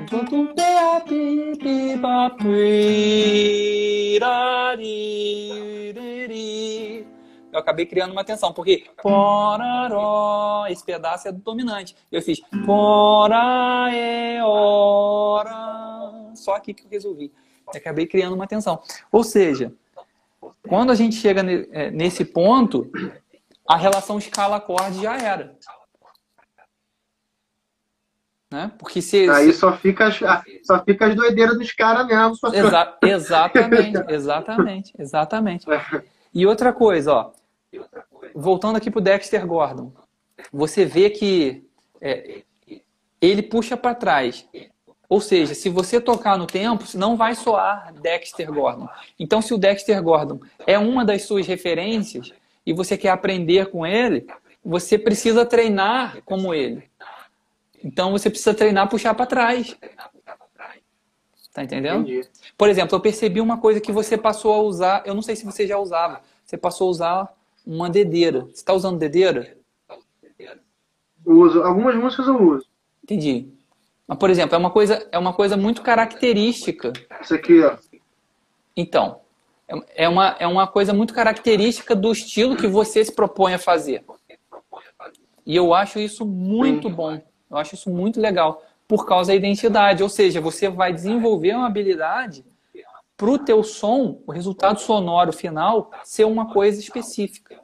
[7.52, 11.94] Eu acabei criando uma tensão, porque poraró, esse pedaço é do dominante.
[12.10, 16.32] Eu fiz pora é hora.
[16.34, 17.32] Só aqui que eu resolvi.
[17.74, 18.82] Eu acabei criando uma tensão.
[19.10, 19.72] Ou seja,
[20.68, 21.40] quando a gente chega
[21.72, 22.90] eh, nesse ponto,
[23.68, 25.56] a relação escala-acorde já era.
[28.50, 28.70] Né?
[28.78, 30.18] Porque se, Aí se- só fica, as,
[30.62, 32.34] só fica as doideiras dos caras mesmo.
[32.54, 35.66] Exa- exatamente, exatamente, exatamente.
[36.32, 37.32] E outra coisa, ó,
[38.34, 39.92] voltando aqui pro Dexter Gordon,
[40.52, 41.64] você vê que
[42.00, 42.42] é,
[43.20, 44.46] ele puxa para trás.
[45.08, 48.88] Ou seja, se você tocar no tempo, não vai soar Dexter Gordon.
[49.18, 52.32] Então, se o Dexter Gordon é uma das suas referências
[52.66, 54.26] e você quer aprender com ele,
[54.64, 56.88] você precisa treinar como ele.
[57.82, 59.76] Então, você precisa treinar puxar para trás.
[61.52, 62.02] Tá entendendo?
[62.02, 62.28] Entendi.
[62.58, 65.44] Por exemplo, eu percebi uma coisa que você passou a usar, eu não sei se
[65.44, 67.34] você já usava, você passou a usar
[67.64, 68.40] uma dedeira.
[68.40, 69.56] Você está usando dedeira?
[71.24, 71.62] Uso.
[71.62, 72.66] Algumas músicas eu uso.
[73.04, 73.48] Entendi.
[74.06, 76.92] Mas, por exemplo, é uma coisa, é uma coisa muito característica.
[77.22, 77.76] Isso aqui, ó.
[78.76, 79.20] Então,
[79.94, 84.04] é- uma, é uma coisa muito característica do estilo que você se propõe a fazer.
[85.46, 86.94] E eu acho isso muito Sim.
[86.94, 87.22] bom.
[87.50, 90.02] Eu acho isso muito legal, por causa da identidade.
[90.02, 92.44] Ou seja, você vai desenvolver uma habilidade
[93.16, 97.60] para o teu som, o resultado sonoro final, ser uma coisa específica.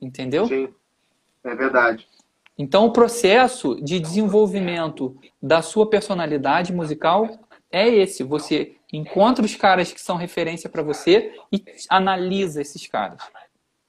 [0.00, 0.46] Entendeu?
[0.46, 0.72] Sim,
[1.42, 2.06] é verdade.
[2.58, 7.28] Então, o processo de desenvolvimento da sua personalidade musical
[7.70, 8.24] é esse.
[8.24, 13.22] Você encontra os caras que são referência para você e analisa esses caras.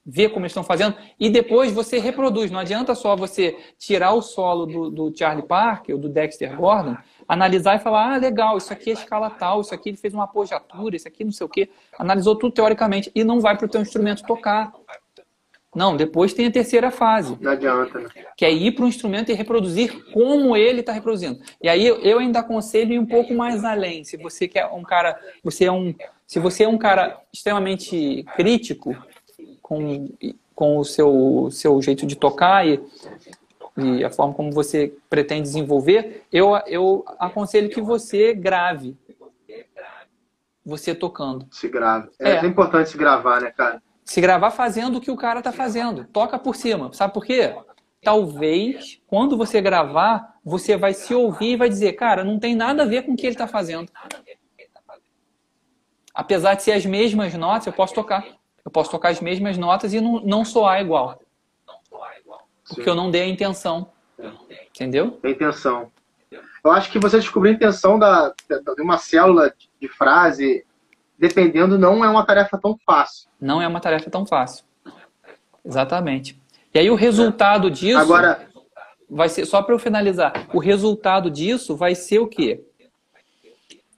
[0.05, 2.49] Vê como eles estão fazendo e depois você reproduz.
[2.49, 6.97] Não adianta só você tirar o solo do, do Charlie Parker ou do Dexter Gordon,
[7.27, 10.23] analisar e falar: ah, legal, isso aqui é escala tal, isso aqui ele fez uma
[10.23, 11.69] apogiatura, isso aqui não sei o quê.
[11.97, 14.71] Analisou tudo teoricamente e não vai para o teu instrumento tocar.
[15.75, 17.37] Não, depois tem a terceira fase.
[17.39, 18.09] Não adianta, né?
[18.35, 21.39] Que é ir para o instrumento e reproduzir como ele está reproduzindo.
[21.61, 24.03] E aí eu ainda aconselho ir um pouco mais além.
[24.03, 25.93] Se você quer um cara, você é um,
[26.25, 28.95] se você é um cara extremamente crítico
[29.61, 30.09] com,
[30.55, 32.81] com o seu, seu jeito de tocar e,
[33.77, 38.97] e a forma como você pretende desenvolver, eu, eu aconselho que você grave
[40.65, 41.47] você tocando.
[41.51, 42.09] Se grave.
[42.19, 43.81] É, é importante se gravar, né, cara?
[44.09, 46.03] Se gravar fazendo o que o cara tá fazendo.
[46.05, 46.91] Toca por cima.
[46.93, 47.55] Sabe por quê?
[48.01, 52.81] Talvez, quando você gravar, você vai se ouvir e vai dizer, cara, não tem nada
[52.81, 53.91] a ver com o que ele está fazendo.
[56.11, 58.25] Apesar de ser as mesmas notas, eu posso tocar.
[58.65, 61.21] Eu posso tocar as mesmas notas e não, não soar igual.
[62.67, 63.91] Porque eu não dei a intenção.
[64.75, 65.19] Entendeu?
[65.23, 65.91] A intenção.
[66.65, 68.33] Eu acho que você descobrir a intenção da,
[68.75, 70.65] de uma célula de frase
[71.15, 73.28] dependendo, não é uma tarefa tão fácil.
[73.39, 74.65] Não é uma tarefa tão fácil.
[75.63, 76.39] Exatamente.
[76.73, 77.97] E aí o resultado disso.
[77.97, 78.47] Agora.
[79.11, 82.63] Vai ser, só para eu finalizar, o resultado disso vai ser o quê?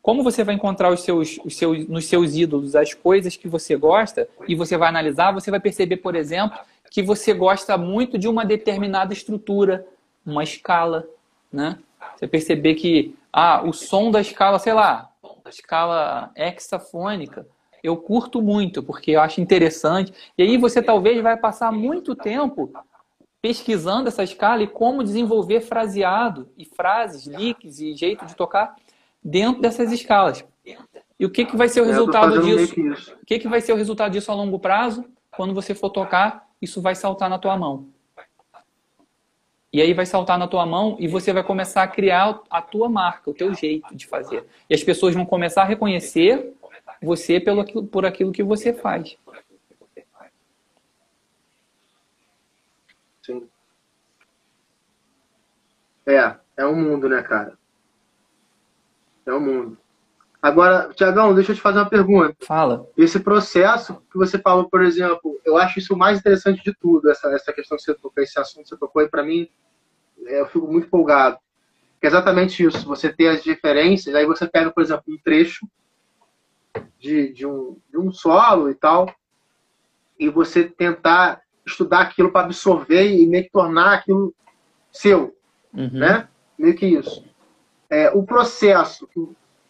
[0.01, 3.75] Como você vai encontrar os seus, os seus, nos seus ídolos as coisas que você
[3.75, 6.57] gosta e você vai analisar, você vai perceber, por exemplo,
[6.89, 9.85] que você gosta muito de uma determinada estrutura,
[10.25, 11.05] uma escala,
[11.51, 11.77] né?
[12.15, 15.11] Você perceber que ah, o som da escala, sei lá,
[15.47, 17.45] escala hexafônica,
[17.83, 20.13] eu curto muito, porque eu acho interessante.
[20.37, 22.71] E aí você talvez vai passar muito tempo
[23.41, 28.75] pesquisando essa escala e como desenvolver fraseado e frases, licks e jeito de tocar
[29.23, 30.45] dentro dessas escalas.
[31.19, 32.75] E o que, que vai ser o resultado disso?
[33.21, 35.05] O que, que vai ser o resultado disso a longo prazo?
[35.35, 37.87] Quando você for tocar, isso vai saltar na tua mão.
[39.73, 42.89] E aí vai saltar na tua mão e você vai começar a criar a tua
[42.89, 44.45] marca, o teu jeito de fazer.
[44.69, 46.53] E as pessoas vão começar a reconhecer
[47.01, 49.17] você pelo, por aquilo que você faz.
[53.23, 53.47] Sim.
[56.05, 57.57] É, é um mundo, né, cara?
[59.25, 59.77] É um mundo.
[60.41, 62.35] Agora, Tiagão, deixa eu te fazer uma pergunta.
[62.41, 62.87] Fala.
[62.97, 67.11] Esse processo que você falou, por exemplo, eu acho isso o mais interessante de tudo,
[67.11, 69.47] essa, essa questão que você tocou, esse assunto que você tocou, e para mim,
[70.25, 71.37] é, eu fico muito empolgado.
[71.99, 75.67] Que é exatamente isso, você ter as diferenças, aí você pega, por exemplo, um trecho
[76.99, 79.13] de, de, um, de um solo e tal,
[80.19, 84.33] e você tentar estudar aquilo para absorver e meio que tornar aquilo
[84.91, 85.35] seu,
[85.73, 85.89] uhum.
[85.93, 86.27] né?
[86.57, 87.23] Meio que isso.
[87.89, 89.09] É, o processo,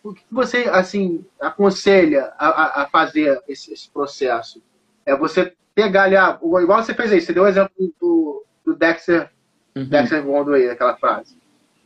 [0.04, 4.62] o que você assim aconselha a, a fazer esse, esse, processo?
[5.06, 8.76] É você pegar ali, ah, igual você fez aí, você deu o exemplo do, do
[8.76, 9.32] Dexter,
[9.76, 9.88] uhum.
[9.88, 11.38] Dexter Gondway, aquela frase.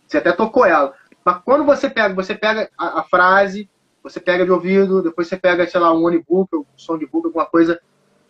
[0.07, 0.93] Você até tocou ela.
[1.24, 3.70] Mas quando você pega, você pega a, a frase,
[4.06, 7.26] você pega de ouvido, depois você pega, sei lá, um onibook, um som de book,
[7.26, 7.82] alguma coisa,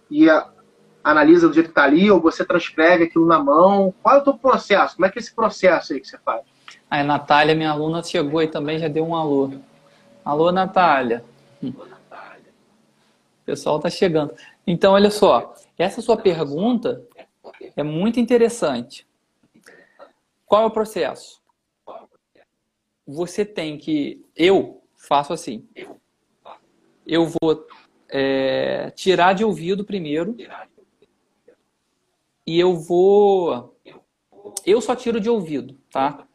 [0.09, 0.49] e a,
[1.03, 3.93] analisa do jeito que está ali, ou você transcreve aquilo na mão.
[4.01, 4.95] Qual é o teu processo?
[4.95, 6.43] Como é que é esse processo aí que você faz?
[6.89, 9.51] A Natália, minha aluna, chegou e também já deu um alô.
[10.23, 11.25] Alô, Natália.
[11.61, 11.73] O
[13.45, 14.33] pessoal está chegando.
[14.65, 15.53] Então, olha só.
[15.77, 17.03] Essa sua pergunta
[17.75, 19.05] é muito interessante.
[20.45, 21.41] Qual é o processo?
[23.05, 24.25] Você tem que.
[24.35, 25.67] Eu faço assim.
[27.05, 27.67] Eu vou
[28.09, 30.35] é, tirar de ouvido primeiro.
[32.45, 33.75] E eu vou.
[34.65, 36.25] Eu só tiro de ouvido, tá?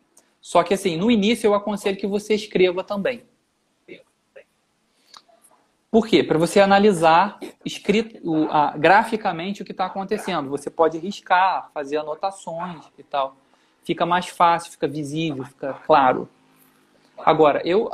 [0.40, 3.24] Só que assim, no início eu aconselho que você escreva também.
[5.90, 6.22] Por quê?
[6.22, 10.48] Para você analisar escrito, a, graficamente o que está acontecendo.
[10.48, 13.36] Você pode riscar, fazer anotações e tal.
[13.82, 16.28] Fica mais fácil, fica visível, fica claro.
[17.24, 17.90] Agora, eu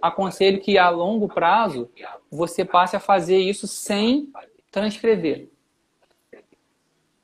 [0.00, 1.90] aconselho que a longo prazo
[2.30, 4.28] você passe a fazer isso sem
[4.70, 5.48] transcrever.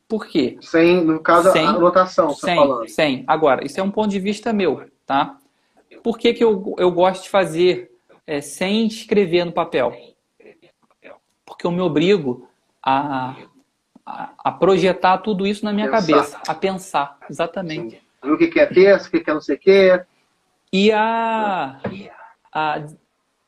[0.09, 0.59] Por quê?
[0.61, 2.89] Sem, no caso, sem, a anotação, tá sem, falando.
[2.89, 3.25] Sem.
[3.27, 5.39] Agora, isso é um ponto de vista meu, tá?
[6.03, 7.93] Por que, que eu, eu gosto de fazer
[8.27, 9.95] é, sem escrever no papel?
[11.61, 12.49] porque eu me obrigo
[12.83, 13.37] a,
[14.07, 16.07] a, a projetar tudo isso na minha pensar.
[16.07, 17.97] cabeça, a pensar, exatamente.
[18.23, 18.31] Sim.
[18.31, 20.03] O que quer ter, o que quer não sei o quê.
[20.73, 21.81] E a,
[22.53, 22.87] a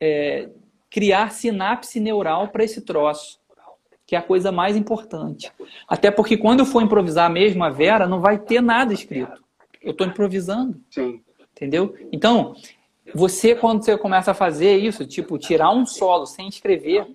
[0.01, 0.49] é,
[0.91, 3.39] criar sinapse neural para esse troço,
[4.07, 5.53] que é a coisa mais importante.
[5.87, 9.43] Até porque quando eu for improvisar mesmo a Vera, não vai ter nada escrito.
[9.81, 10.81] Eu estou improvisando.
[10.91, 11.23] Sim.
[11.53, 11.97] Entendeu?
[12.11, 12.57] Então,
[13.14, 17.07] você, quando você começa a fazer isso, tipo, tirar um solo sem escrever,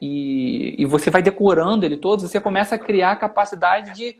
[0.00, 4.18] e, e você vai decorando ele todo, você começa a criar a capacidade de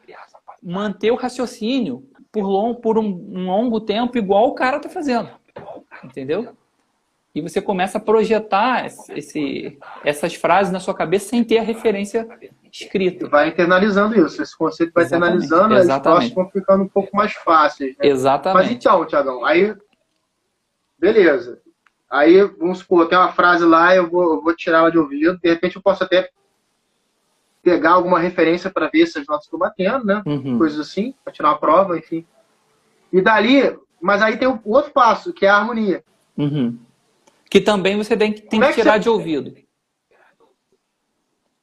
[0.63, 5.31] manter o raciocínio por, long, por um, um longo tempo, igual o cara está fazendo.
[6.05, 6.55] Entendeu?
[7.33, 12.27] E você começa a projetar esse, essas frases na sua cabeça sem ter a referência
[12.73, 13.29] escrita.
[13.29, 14.43] Vai internalizando isso.
[14.43, 15.45] Esse conceito vai Exatamente.
[15.45, 16.27] internalizando, Exatamente.
[16.27, 17.97] as vão ficando um pouco mais fáceis.
[17.97, 18.09] Né?
[18.09, 18.63] Exatamente.
[18.63, 19.77] Mas então, Tiagão, aí.
[20.99, 21.61] Beleza.
[22.11, 25.39] Aí, vamos supor, tem uma frase lá, eu vou, eu vou tirar ela de ouvido.
[25.39, 26.29] De repente, eu posso até
[27.63, 30.23] pegar alguma referência para ver se as notas estão batendo, né?
[30.27, 30.59] Uhum.
[30.59, 32.25] Coisas assim, para tirar uma prova, enfim.
[33.13, 36.03] E dali, mas aí tem o outro passo, que é a harmonia.
[36.37, 36.79] Uhum.
[37.51, 39.01] Que também você tem, tem que, é que tirar você...
[39.01, 39.55] de ouvido.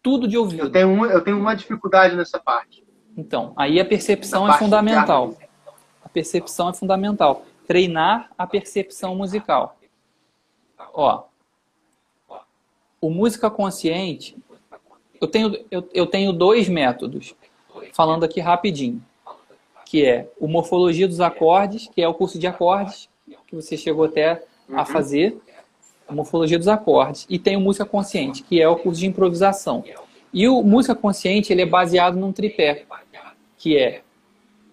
[0.02, 0.64] Tudo de ouvido.
[0.64, 2.86] Eu tenho, uma, eu tenho uma dificuldade nessa parte.
[3.16, 5.36] Então, aí a percepção é fundamental.
[6.04, 7.46] A percepção é fundamental.
[7.66, 9.78] Treinar a percepção musical.
[10.94, 11.24] Ó,
[13.02, 14.38] o música consciente,
[15.20, 17.36] eu tenho, eu, eu tenho dois métodos,
[17.94, 19.04] falando aqui rapidinho,
[19.86, 23.10] que é o Morfologia dos Acordes, que é o curso de acordes,
[23.48, 24.86] que você chegou até a uhum.
[24.86, 25.38] fazer,
[26.08, 29.84] a Morfologia dos Acordes, e tem o Música Consciente, que é o curso de improvisação.
[30.34, 32.86] E o Música Consciente, ele é baseado num tripé,
[33.58, 34.02] que é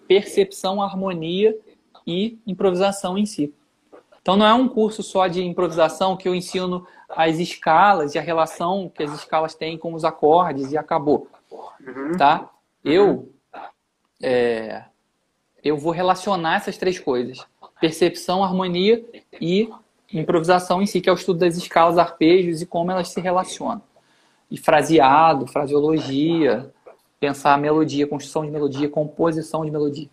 [0.07, 1.57] percepção, harmonia
[2.05, 3.53] e improvisação em si.
[4.21, 6.85] Então não é um curso só de improvisação que eu ensino
[7.15, 11.27] as escalas e a relação que as escalas têm com os acordes e acabou,
[11.79, 12.17] uhum.
[12.17, 12.49] tá?
[12.83, 13.31] Eu
[14.21, 14.83] é,
[15.63, 17.45] eu vou relacionar essas três coisas:
[17.81, 19.03] percepção, harmonia
[19.41, 19.69] e
[20.13, 23.81] improvisação em si, que é o estudo das escalas, arpejos e como elas se relacionam.
[24.49, 26.71] E fraseado, fraseologia,
[27.19, 30.07] pensar a melodia, construção de melodia, composição de melodia.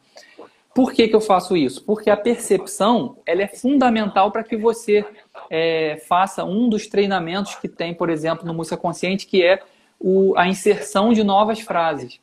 [0.74, 1.84] Por que, que eu faço isso?
[1.84, 5.04] Porque a percepção ela é fundamental para que você
[5.50, 9.62] é, faça um dos treinamentos que tem, por exemplo, no Música Consciente, que é
[9.98, 12.20] o, a inserção de novas frases.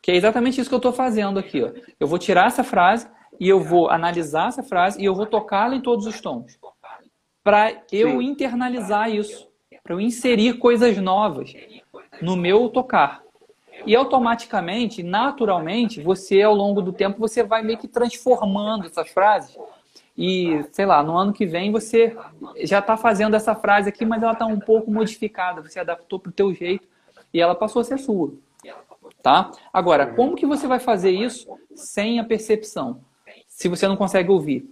[0.00, 1.62] Que é exatamente isso que eu estou fazendo aqui.
[1.62, 1.70] Ó.
[1.98, 3.08] Eu vou tirar essa frase
[3.38, 6.58] e eu vou analisar essa frase e eu vou tocá-la em todos os tons.
[7.42, 9.48] Para eu internalizar isso.
[9.82, 11.52] Para eu inserir coisas novas
[12.20, 13.22] no meu tocar.
[13.84, 19.56] E automaticamente, naturalmente, você ao longo do tempo você vai meio que transformando essas frases.
[20.16, 22.16] E, sei lá, no ano que vem você
[22.62, 26.30] já está fazendo essa frase aqui, mas ela está um pouco modificada, você adaptou para
[26.30, 26.86] o teu jeito
[27.32, 28.32] e ela passou a ser sua.
[29.22, 29.52] Tá?
[29.72, 33.00] Agora, como que você vai fazer isso sem a percepção?
[33.46, 34.68] Se você não consegue ouvir.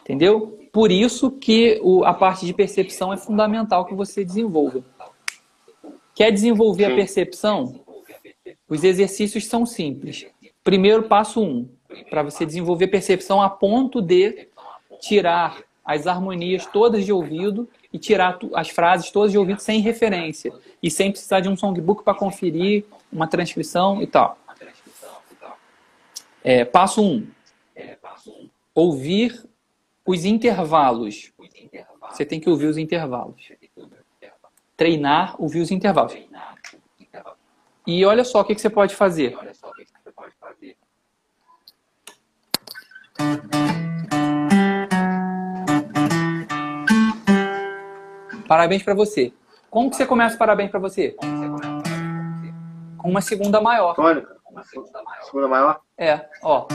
[0.00, 0.58] Entendeu?
[0.72, 4.84] Por isso que o, a parte de percepção é fundamental que você desenvolva.
[6.14, 7.80] Quer desenvolver a percepção?
[8.68, 10.26] Os exercícios são simples.
[10.62, 11.68] Primeiro, passo um,
[12.08, 14.48] para você desenvolver percepção a ponto de
[15.04, 20.52] tirar as harmonias todas de ouvido e tirar as frases todas de ouvido sem referência
[20.82, 24.38] e sem precisar de um songbook para conferir uma transcrição e tal.
[26.42, 27.26] É, passo um,
[28.74, 29.44] ouvir
[30.06, 31.32] os intervalos.
[32.10, 33.52] Você tem que ouvir os intervalos.
[34.76, 36.16] Treinar, ouvir os intervalos.
[37.86, 39.36] E olha só o que, que você pode fazer.
[48.54, 49.32] Parabéns para você.
[49.68, 51.16] Como que você começa o parabéns para você?
[52.96, 53.96] Com uma segunda maior.
[53.96, 54.36] Tônica.
[55.22, 55.80] Segunda maior?
[55.98, 56.68] É, ó.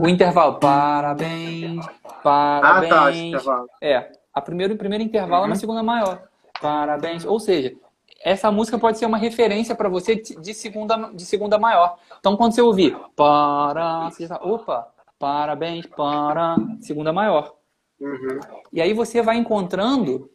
[0.00, 0.60] O intervalo.
[0.60, 1.84] Parabéns.
[2.22, 2.92] Parabéns.
[2.92, 3.66] Ah, tá, esse intervalo.
[3.82, 4.12] É.
[4.32, 5.48] A primeiro, o primeiro intervalo uhum.
[5.48, 6.22] é uma segunda maior.
[6.62, 7.24] Parabéns.
[7.24, 7.74] Ou seja,
[8.22, 11.98] essa música pode ser uma referência para você de segunda, de segunda maior.
[12.20, 14.86] Então, quando você ouvir para, você já, opa,
[15.18, 17.52] parabéns, para, segunda maior.
[18.00, 18.38] Uhum.
[18.72, 20.30] E aí você vai encontrando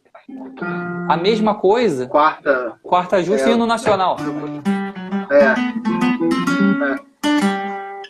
[1.08, 2.06] a mesma coisa.
[2.06, 2.78] Quarta.
[2.82, 4.16] Quarta justa é, e no nacional.
[5.30, 5.44] É.
[5.44, 5.54] é.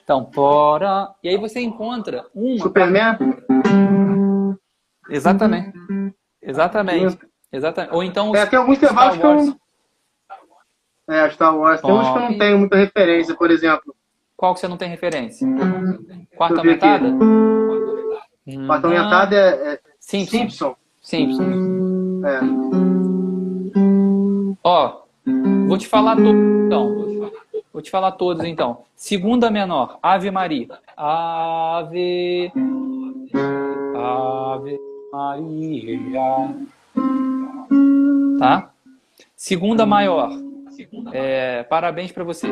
[0.03, 1.15] Então, para.
[1.23, 2.59] E aí você encontra uma.
[2.59, 3.17] Superman?
[5.09, 5.73] Exatamente.
[6.41, 7.19] Exatamente.
[7.53, 7.95] Exatamente.
[7.95, 8.35] Ou então.
[8.35, 9.57] É, tem alguns intervalos que eu,
[11.09, 11.81] é, Star Wars.
[11.81, 13.95] Tem uns que eu não tenho muita referência, por exemplo.
[14.37, 15.47] Qual que você não tem referência?
[16.37, 17.07] Quarta aumentada?
[18.67, 20.39] Quarta aumentada é, é Simpson.
[20.39, 20.77] Simpson.
[21.01, 21.92] Simpson.
[22.25, 22.41] É.
[24.65, 25.03] Ó,
[25.73, 26.35] Vou te falar todos,
[26.67, 27.33] então.
[27.73, 28.85] Vou te falar todos, então.
[28.95, 30.69] Segunda menor, Ave Maria.
[30.97, 32.53] Ave,
[33.97, 34.79] Ave
[35.13, 36.55] Maria.
[38.39, 38.71] Tá?
[39.37, 40.31] Segunda maior.
[41.13, 42.49] É, parabéns para você.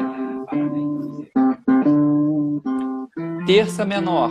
[3.46, 4.30] Terça menor.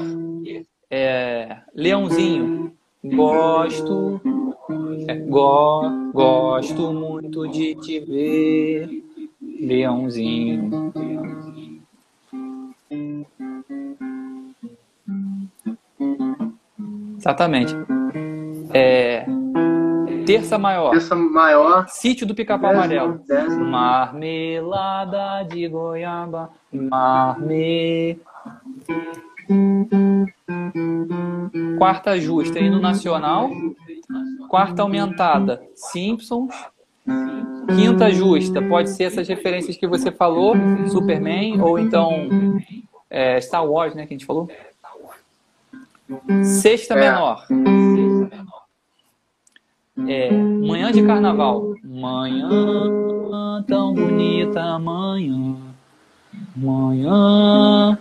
[0.89, 2.73] É, leãozinho.
[3.03, 4.48] Gosto.
[5.07, 9.03] É, go, gosto muito de te ver.
[9.41, 10.93] Leãozinho.
[17.17, 17.75] Exatamente.
[18.73, 19.25] É,
[20.25, 20.91] terça maior.
[20.91, 21.85] Terça maior.
[21.89, 23.19] Sítio do Pica-Pau Amarelo.
[23.27, 23.65] Décima.
[23.65, 26.49] Marmelada de goiaba.
[26.71, 28.19] Marme.
[31.77, 33.49] Quarta justa, hino nacional.
[34.47, 36.53] Quarta aumentada, Simpsons.
[37.75, 40.55] Quinta justa, pode ser essas referências que você falou,
[40.89, 42.27] Superman, ou então
[43.09, 44.49] é, Star Wars, né, que a gente falou.
[46.43, 46.99] Sexta é.
[46.99, 47.45] menor.
[50.07, 51.75] É, manhã de carnaval.
[51.83, 55.55] Manhã tão bonita, manhã.
[56.55, 57.97] Manhã.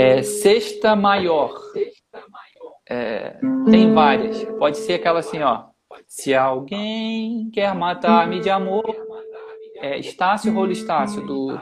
[0.00, 1.54] É, sexta maior.
[2.88, 3.36] É,
[3.70, 4.42] tem várias.
[4.58, 5.64] Pode ser aquela assim, ó.
[6.06, 8.96] Se alguém quer matar-me de amor.
[9.76, 11.58] É, Estácio Rolo Estácio, do,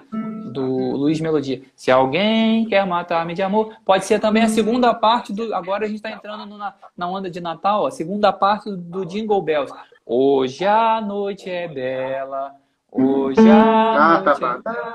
[0.52, 1.62] do Luiz Melodia.
[1.74, 3.74] Se alguém quer matar-me de amor.
[3.84, 5.52] Pode ser também a segunda parte do.
[5.52, 9.04] Agora a gente está entrando no, na, na onda de Natal, a segunda parte do
[9.04, 9.72] Jingle Bells.
[10.06, 12.52] Hoje a noite é bela.
[12.90, 14.94] Hoje a ah, noite tá,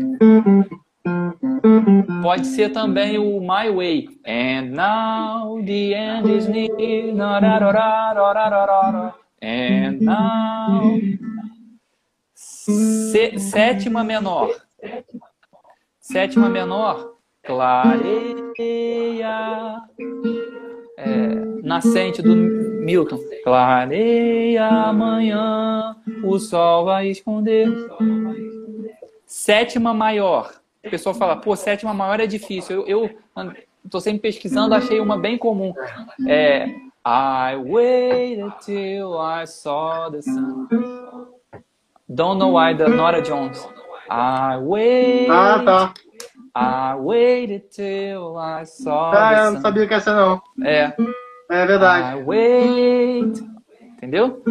[0.00, 0.93] é...
[2.22, 4.08] Pode ser também o My Way.
[4.26, 6.70] And now the end is near.
[9.42, 10.98] And now.
[12.34, 14.54] Se, sétima menor.
[16.00, 17.14] Sétima menor.
[17.42, 18.54] Clareia.
[20.96, 23.18] É, nascente do Milton.
[23.42, 27.68] Clareia amanhã, o sol vai esconder.
[29.26, 30.63] Sétima maior.
[30.84, 32.84] O pessoal fala, pô, sétima maior é difícil.
[32.86, 33.10] Eu,
[33.84, 35.72] estou sempre pesquisando, achei uma bem comum.
[36.28, 36.66] É,
[37.06, 40.68] I waited till I saw the sun.
[42.08, 43.66] Don't know why, da Nora Jones.
[44.10, 45.30] I waited.
[45.30, 45.94] Ah, tá.
[46.56, 49.12] I waited till I saw.
[49.12, 50.40] Ah, eu não sabia que essa não.
[50.62, 50.94] É.
[51.50, 52.18] É verdade.
[52.18, 53.44] I wait.
[53.96, 54.42] Entendeu?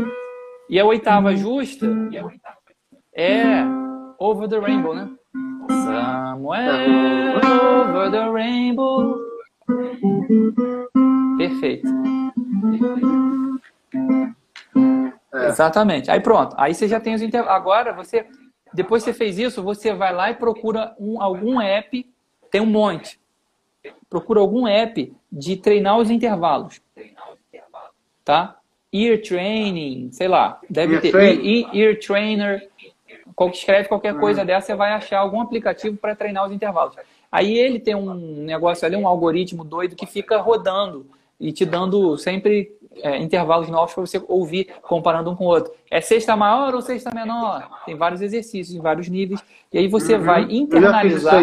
[0.69, 1.87] E a oitava justa
[3.15, 3.63] é
[4.17, 5.09] Over the Rainbow, né?
[5.69, 9.19] Somewhere over the rainbow.
[11.37, 11.87] Perfeito.
[15.33, 15.47] É.
[15.47, 16.09] Exatamente.
[16.11, 16.55] Aí pronto.
[16.57, 17.55] Aí você já tem os intervalos.
[17.55, 18.25] Agora você,
[18.73, 22.09] depois que você fez isso, você vai lá e procura um, algum app.
[22.51, 23.19] Tem um monte.
[24.09, 26.81] Procura algum app de treinar os intervalos.
[28.23, 28.57] Tá?
[28.93, 31.15] Ear Training, sei lá, deve ter.
[31.15, 32.69] Ear, ear Trainer,
[33.51, 34.47] escreve qualquer coisa uhum.
[34.47, 36.95] dessa, você vai achar algum aplicativo para treinar os intervalos.
[37.31, 38.13] Aí ele tem um
[38.43, 41.05] negócio ali, um algoritmo doido que fica rodando
[41.39, 45.73] e te dando sempre é, intervalos novos para você ouvir, comparando um com o outro.
[45.89, 47.81] É sexta maior ou sexta menor?
[47.85, 49.43] Tem vários exercícios em vários níveis.
[49.71, 50.23] E aí você uhum.
[50.23, 51.41] vai internalizar.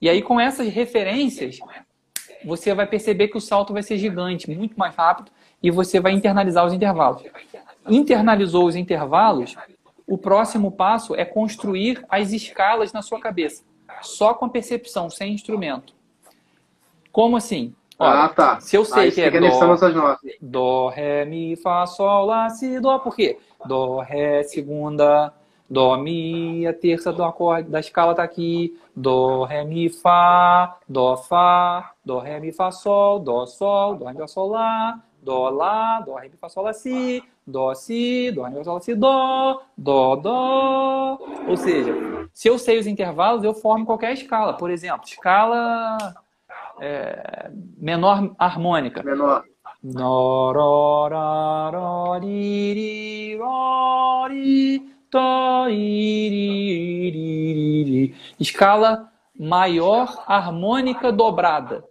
[0.00, 1.58] E aí, com essas referências,
[2.44, 5.30] você vai perceber que o salto vai ser gigante, muito mais rápido,
[5.62, 7.22] e você vai internalizar os intervalos.
[7.88, 9.56] Internalizou os intervalos,
[10.06, 13.62] o próximo passo é construir as escalas na sua cabeça,
[14.02, 15.94] só com a percepção, sem instrumento.
[17.10, 17.74] Como assim?
[17.98, 18.60] Olha, ah, tá.
[18.60, 19.76] Se eu sei Aí que é dó,
[20.40, 22.98] dó, ré, mi, fá, sol, lá, si, dó.
[22.98, 23.38] Por quê?
[23.64, 25.32] Dó, ré, segunda,
[25.68, 28.78] Dó, Mi, a terça do acorde da escala tá aqui.
[28.94, 34.12] Dó, Ré, Mi, Fá, Dó, Fá, Dó, Ré, Mi, Fá, Sol, Dó, Sol, Dó, Ré,
[34.12, 38.30] Mi, Fá, Sol, Lá, Dó, Lá, Dó, Ré, Mi, Fá, Sol, Lá, Si, Dó, Si,
[38.30, 41.18] Dó, Ré, Si, Dó, Dó, Dó.
[41.48, 41.92] Ou seja,
[42.32, 44.54] se eu sei os intervalos, eu formo qualquer escala.
[44.54, 45.98] Por exemplo, escala
[46.80, 49.02] é, menor harmônica.
[49.02, 49.44] Menor.
[58.40, 61.84] Escala maior harmônica dobrada.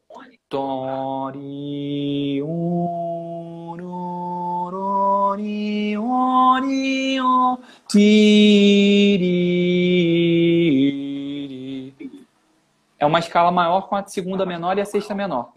[12.99, 15.49] É uma escala maior com a segunda menor e a sexta menor.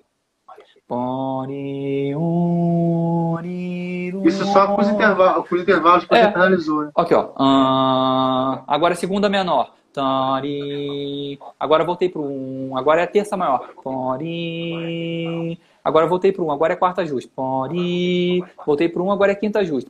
[4.24, 6.24] Isso só com os intervalos, com os intervalos que você é.
[6.24, 6.84] analisou.
[6.84, 6.90] Né?
[6.96, 7.30] Aqui, ó.
[7.36, 9.72] Ah, agora a segunda menor.
[11.58, 12.76] Agora voltei para um.
[12.76, 13.70] Agora é a terça maior.
[15.86, 16.50] Agora voltei para um.
[16.50, 17.30] Agora é quarta justa.
[18.66, 19.12] Voltei para um.
[19.12, 19.88] Agora é quinta justa.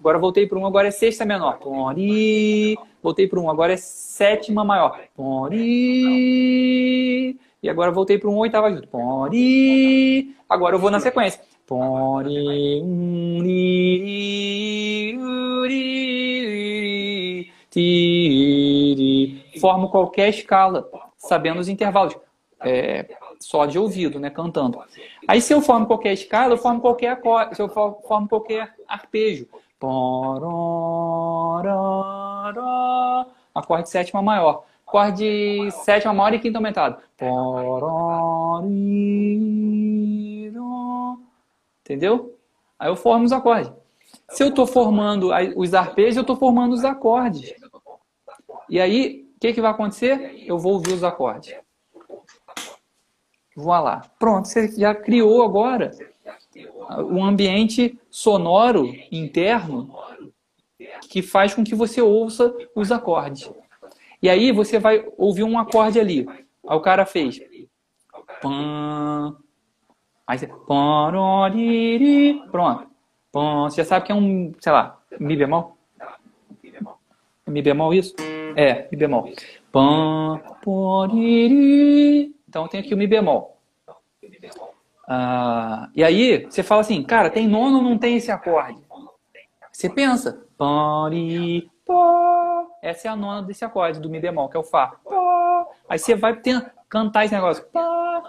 [0.00, 0.64] Agora voltei para um.
[0.64, 1.58] Agora é sexta menor.
[3.02, 3.50] Voltei para um.
[3.50, 4.98] Agora é sétima maior.
[7.62, 8.86] E agora voltei para um oitava justa.
[8.86, 10.34] Pori.
[10.48, 11.38] Agora eu vou na sequência.
[11.66, 12.80] Pori.
[19.60, 22.16] Formo qualquer escala, sabendo os intervalos.
[22.64, 23.06] É,
[23.44, 24.30] só de ouvido, né?
[24.30, 24.80] Cantando.
[25.26, 29.46] Aí se eu formo qualquer escala, eu formo qualquer acorde, se eu formo qualquer arpejo.
[33.54, 36.98] Acorde sétima maior acorde sétima maior e quinta aumentado.
[41.80, 42.38] Entendeu?
[42.78, 43.72] Aí eu formo os acordes.
[44.28, 47.54] Se eu estou formando os arpejos, eu estou formando os acordes.
[48.68, 50.44] E aí, o que, que vai acontecer?
[50.46, 51.54] Eu vou ouvir os acordes.
[53.56, 54.02] Vou lá.
[54.18, 55.90] Pronto, você já criou agora
[57.10, 59.94] um ambiente sonoro interno
[61.08, 63.50] que faz com que você ouça os acordes.
[64.22, 66.26] E aí você vai ouvir um acorde ali.
[66.66, 67.40] Aí o cara fez.
[70.26, 70.48] Aí você.
[72.50, 72.86] Pronto.
[73.32, 75.76] Você já sabe que é um, sei lá, Mi bemol?
[77.46, 78.14] É Mi bemol isso?
[78.56, 79.32] É, Mi bemol.
[79.70, 80.40] Pam.
[82.52, 83.56] Então tem aqui o Mi bemol.
[85.08, 88.78] Ah, e aí você fala assim, cara, tem nono ou não tem esse acorde?
[89.72, 90.44] Você pensa.
[92.82, 94.94] Essa é a nona desse acorde do Mi bemol, que é o Fá.
[95.88, 96.38] Aí você vai
[96.90, 97.64] cantar esse negócio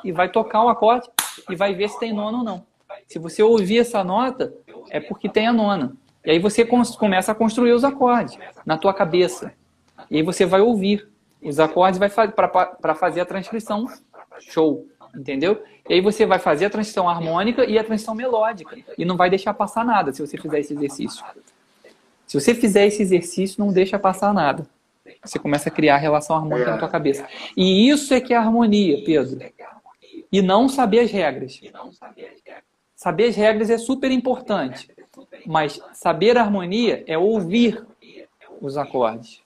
[0.05, 1.09] e vai tocar o acorde
[1.49, 2.65] e vai ver se tem nona ou não.
[3.09, 4.53] Se você ouvir essa nota,
[4.89, 5.97] é porque tem a nona.
[6.23, 6.65] E aí você
[6.97, 9.53] começa a construir os acordes na tua cabeça.
[10.09, 11.11] E aí você vai ouvir
[11.43, 13.85] os acordes vai para fazer a transcrição.
[14.39, 14.87] Show.
[15.15, 15.63] Entendeu?
[15.87, 18.75] E aí você vai fazer a transição harmônica e a transição melódica.
[18.97, 21.23] E não vai deixar passar nada se você fizer esse exercício.
[22.25, 24.65] Se você fizer esse exercício, não deixa passar nada.
[25.23, 27.27] Você começa a criar relação harmônica na tua cabeça.
[27.55, 29.39] E isso é que é harmonia, Pedro.
[30.31, 31.61] E não saber as regras.
[32.95, 34.89] Saber as regras é super importante.
[35.45, 37.85] Mas saber a harmonia é ouvir
[38.59, 39.42] os acordes.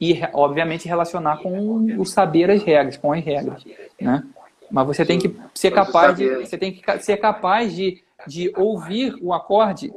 [0.00, 3.62] E, obviamente, relacionar com o saber as regras, com as regras.
[4.00, 4.24] Né?
[4.70, 9.14] Mas você tem que ser capaz de, você tem que ser capaz de, de ouvir
[9.20, 9.92] o acorde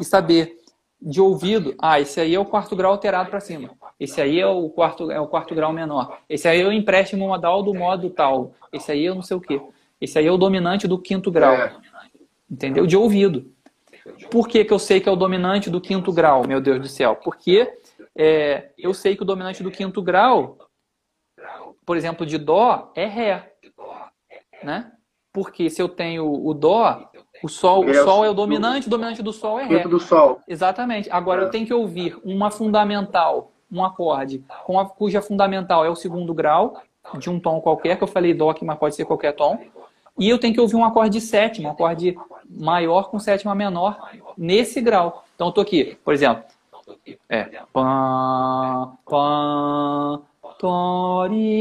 [0.00, 0.56] e saber
[1.00, 3.70] de ouvido, ah, esse aí é o quarto grau alterado para cima.
[4.00, 6.18] Esse aí é o quarto é o quarto grau menor.
[6.28, 8.54] Esse aí é o empréstimo modal do modo tal.
[8.72, 9.60] Esse aí é não sei o quê.
[10.00, 11.52] Esse aí é o dominante do quinto grau.
[11.52, 11.74] É.
[12.50, 12.86] Entendeu?
[12.86, 13.50] De ouvido.
[14.30, 16.88] Por que, que eu sei que é o dominante do quinto grau, meu Deus do
[16.88, 17.16] céu?
[17.16, 17.70] Porque
[18.16, 20.58] é, eu sei que o dominante do quinto grau,
[21.84, 23.52] por exemplo, de Dó, é Ré.
[24.62, 24.92] Né?
[25.32, 27.10] Porque se eu tenho o Dó,
[27.42, 29.86] o Sol, o Sol é o dominante, o dominante do Sol é Ré.
[29.86, 30.40] do Sol.
[30.48, 31.10] Exatamente.
[31.10, 31.44] Agora é.
[31.44, 36.32] eu tenho que ouvir uma fundamental, um acorde, com a, cuja fundamental é o segundo
[36.32, 36.80] grau,
[37.18, 39.58] de um tom qualquer, que eu falei Dó aqui, mas pode ser qualquer tom.
[40.16, 42.16] E eu tenho que ouvir um acorde de sétima, um acorde
[42.48, 45.24] maior com sétima menor, nesse grau.
[45.34, 46.44] Então eu tô aqui, por exemplo.
[47.28, 47.44] É.
[47.72, 50.20] Pã, pã,
[50.58, 51.54] toriri,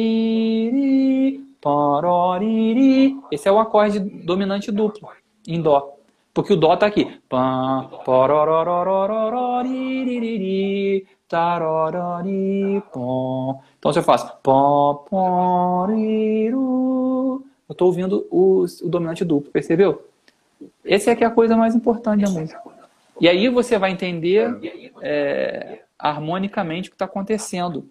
[1.62, 3.18] pororiri.
[3.32, 5.10] Esse é o acorde dominante duplo
[5.48, 5.96] em Dó.
[6.34, 7.20] Porque o Dó está aqui.
[13.78, 14.28] Então se eu faço.
[17.70, 20.06] Eu estou ouvindo o, o dominante duplo, percebeu?
[20.86, 22.62] Essa é que é a coisa mais importante da música.
[23.20, 24.50] E aí você vai entender
[25.02, 27.88] é, harmonicamente o que está acontecendo.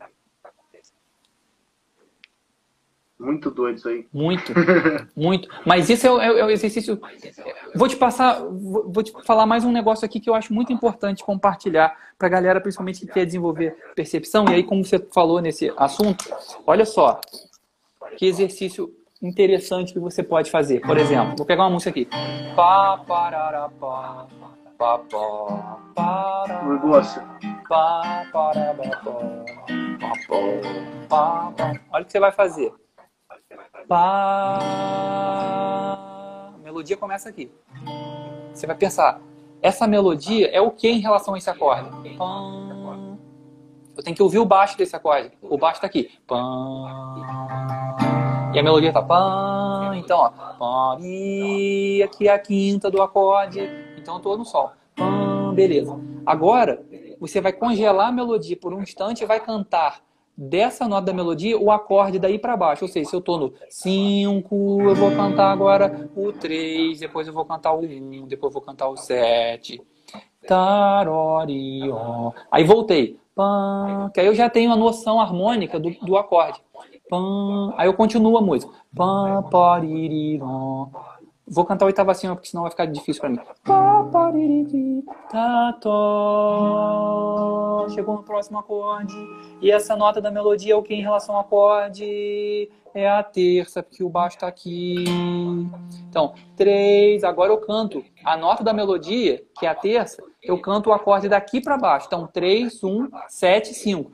[3.18, 4.06] Muito doido isso aí.
[4.12, 4.52] Muito,
[5.14, 5.48] muito.
[5.64, 7.00] Mas isso é, é, é o exercício.
[7.74, 11.24] Vou te passar, vou te falar mais um negócio aqui que eu acho muito importante
[11.24, 14.44] compartilhar para a galera, principalmente que quer desenvolver percepção.
[14.48, 16.24] E aí, como você falou nesse assunto,
[16.66, 17.20] olha só
[18.16, 18.92] que exercício
[19.22, 20.80] interessante que você pode fazer.
[20.80, 22.08] Por exemplo, vou pegar uma música aqui.
[22.56, 24.50] Pá, parará, pá, pá,
[31.08, 31.72] pá, pá.
[31.92, 32.74] Olha o que você vai fazer.
[33.88, 34.58] A
[36.64, 37.48] melodia começa aqui.
[38.52, 39.20] Você vai pensar,
[39.60, 41.88] essa melodia é o que em relação a esse acorde?
[43.96, 45.30] Eu tenho que ouvir o baixo desse acorde.
[45.42, 46.10] O baixo está aqui.
[48.52, 48.92] E a melodia.
[48.92, 50.98] Pã, então, ó.
[50.98, 53.91] E aqui é a quinta do acorde.
[54.03, 54.72] Então, eu tô no sol.
[54.96, 55.98] Pã, beleza.
[56.26, 56.84] Agora,
[57.20, 60.00] você vai congelar a melodia por um instante e vai cantar
[60.36, 62.84] dessa nota da melodia o acorde daí para baixo.
[62.84, 67.32] Ou seja, se eu tô no 5, eu vou cantar agora o 3, depois eu
[67.32, 69.80] vou cantar o 1, depois eu vou cantar o 7.
[70.46, 72.32] Tarori, ó.
[72.50, 73.18] Aí voltei.
[74.12, 76.61] Que aí eu já tenho a noção harmônica do, do acorde.
[77.76, 78.72] Aí eu continuo a música.
[81.47, 83.38] Vou cantar o oitava acima, porque senão vai ficar difícil para mim.
[87.90, 89.16] Chegou no próximo acorde.
[89.61, 92.70] E essa nota da melodia é o que em relação ao acorde?
[92.95, 95.05] É a terça, porque o baixo está aqui.
[96.09, 97.24] Então, três.
[97.24, 101.28] Agora eu canto a nota da melodia, que é a terça, eu canto o acorde
[101.28, 102.07] daqui para baixo.
[102.07, 104.11] Então, 3, 1, 7, 5.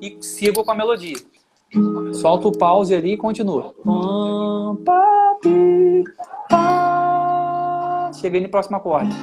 [0.00, 1.16] E sigo com a melodia.
[2.14, 3.74] Solta o pause ali e continua.
[8.14, 9.14] Cheguei no próximo acorde.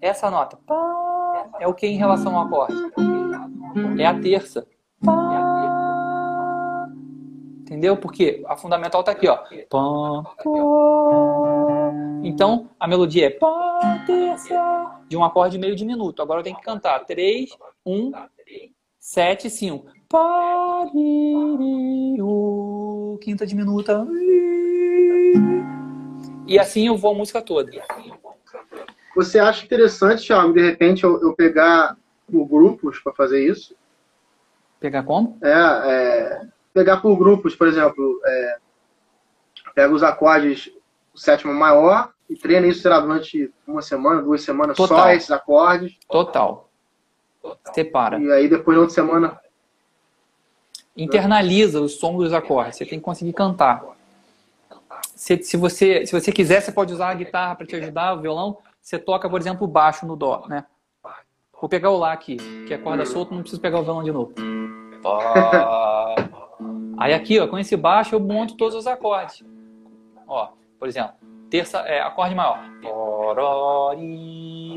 [0.00, 0.58] Essa nota.
[1.60, 2.74] É o que em relação ao acorde?
[3.98, 4.66] É a terça.
[7.60, 7.96] Entendeu?
[7.96, 9.38] Porque a fundamental está aqui, ó.
[12.22, 13.38] Então, a melodia é
[15.08, 16.20] de um acorde meio diminuto.
[16.22, 17.50] Agora eu tenho que cantar 3,
[17.86, 18.12] 1,
[18.98, 19.93] 7, 5.
[20.08, 20.98] Paririu,
[23.22, 24.06] quinta diminuta.
[26.46, 27.70] E assim eu vou a música toda.
[29.16, 31.96] Você acha interessante, Thiago, de repente eu, eu pegar
[32.30, 33.74] por grupos para fazer isso?
[34.80, 35.38] Pegar como?
[35.42, 36.42] É, é,
[36.72, 38.58] pegar por grupos, por exemplo, é,
[39.74, 40.70] pega os acordes,
[41.14, 44.98] o sétimo maior, e treina isso, durante uma semana, duas semanas, Total.
[44.98, 45.96] só esses acordes.
[46.08, 46.68] Total.
[47.72, 48.18] Separa.
[48.18, 49.40] E aí depois, na outra semana,
[50.96, 52.76] internaliza o som dos acordes.
[52.76, 53.84] Você tem que conseguir cantar.
[55.14, 58.20] Se, se, você, se você quiser, você pode usar a guitarra para te ajudar, o
[58.20, 58.58] violão.
[58.80, 60.64] Você toca, por exemplo, baixo no dó, né?
[61.60, 62.36] Vou pegar o lá aqui,
[62.66, 64.34] que é corda solta, não preciso pegar o violão de novo.
[66.98, 69.42] Aí aqui, ó, com esse baixo eu monto todos os acordes.
[70.26, 71.14] Ó, por exemplo,
[71.48, 72.58] terça, é, acorde maior.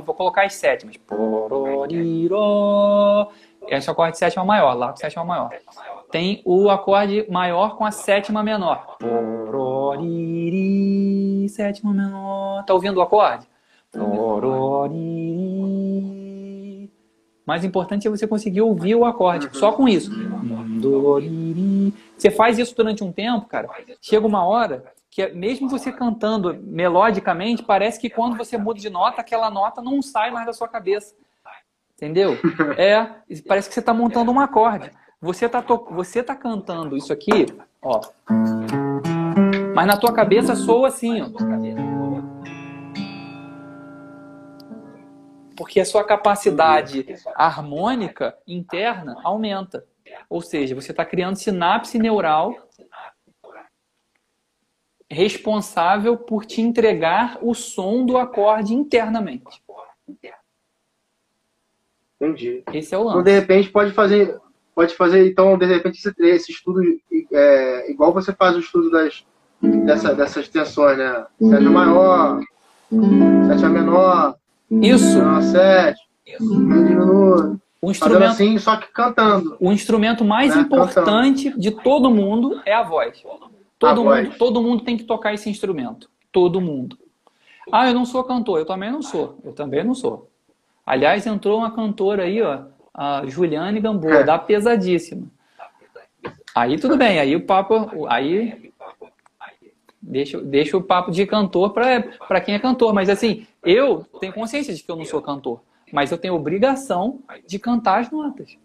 [0.06, 0.96] Vou colocar as sétimas.
[3.68, 5.50] Esse acorde de sétima maior, lá com sétima maior
[6.12, 8.98] tem o acorde maior com a sétima menor.
[9.00, 10.28] Pororiri,
[11.50, 12.64] sétima menor.
[12.66, 13.48] Tá ouvindo o acorde?
[13.92, 15.68] Pororiri.
[17.46, 20.12] Mais importante é você conseguir ouvir o acorde, só com isso.
[22.18, 23.70] Você faz isso durante um tempo, cara.
[24.02, 29.22] Chega uma hora que mesmo você cantando melodicamente, parece que quando você muda de nota,
[29.22, 31.16] aquela nota não sai mais da sua cabeça.
[31.96, 32.38] Entendeu?
[32.78, 33.04] É,
[33.48, 34.92] parece que você está montando um acorde.
[35.20, 35.84] Você tá, to...
[35.92, 37.48] você tá cantando isso aqui,
[37.82, 38.02] ó.
[39.74, 41.30] Mas na tua cabeça soa assim, ó.
[45.56, 47.06] Porque a sua capacidade
[47.36, 49.84] harmônica interna aumenta.
[50.30, 52.54] Ou seja, você está criando sinapse neural
[55.10, 59.64] responsável por te entregar o som do acorde internamente.
[62.20, 62.64] Entendi.
[62.74, 63.20] Esse é o lance.
[63.20, 64.40] Então, de repente, pode fazer
[64.78, 66.82] pode fazer, então, de repente, esse, esse estudo,
[67.34, 69.26] é, igual você faz o estudo das,
[69.60, 71.26] dessa, dessas tensões, né?
[71.42, 72.40] Sétima maior,
[73.48, 74.36] sétima menor,
[74.70, 75.18] isso.
[75.18, 76.00] menor sete,
[76.40, 77.60] diminuto.
[77.82, 79.58] O instrumento, assim, só que cantando.
[79.60, 80.62] O instrumento mais né?
[80.62, 81.60] importante cantando.
[81.60, 83.24] de todo mundo é a voz.
[83.80, 84.38] Todo, a mundo, voz.
[84.38, 86.08] todo mundo tem que tocar esse instrumento.
[86.32, 87.00] Todo mundo.
[87.72, 88.60] Ah, eu não sou cantor.
[88.60, 89.40] Eu também não sou.
[89.44, 90.30] Eu também não sou.
[90.86, 92.62] Aliás, entrou uma cantora aí, ó,
[92.98, 94.24] a Juliane Gamboa, é.
[94.24, 95.28] da Pesadíssima.
[96.56, 98.08] Aí tudo bem, aí o papo.
[98.08, 98.74] Aí.
[100.02, 102.94] Deixa, deixa o papo de cantor para quem é cantor.
[102.94, 105.62] Mas assim, eu tenho consciência de que eu não sou cantor.
[105.94, 108.58] Mas eu tenho obrigação de cantar as notas.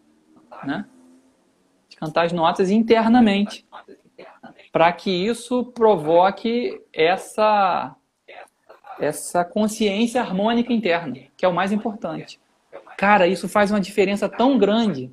[0.65, 0.87] Né?
[1.89, 3.67] De cantar as notas internamente.
[4.73, 7.95] Para que isso provoque essa,
[8.99, 12.41] essa consciência harmônica interna, que é o mais importante.
[13.03, 15.11] Cara, isso faz uma diferença tão grande.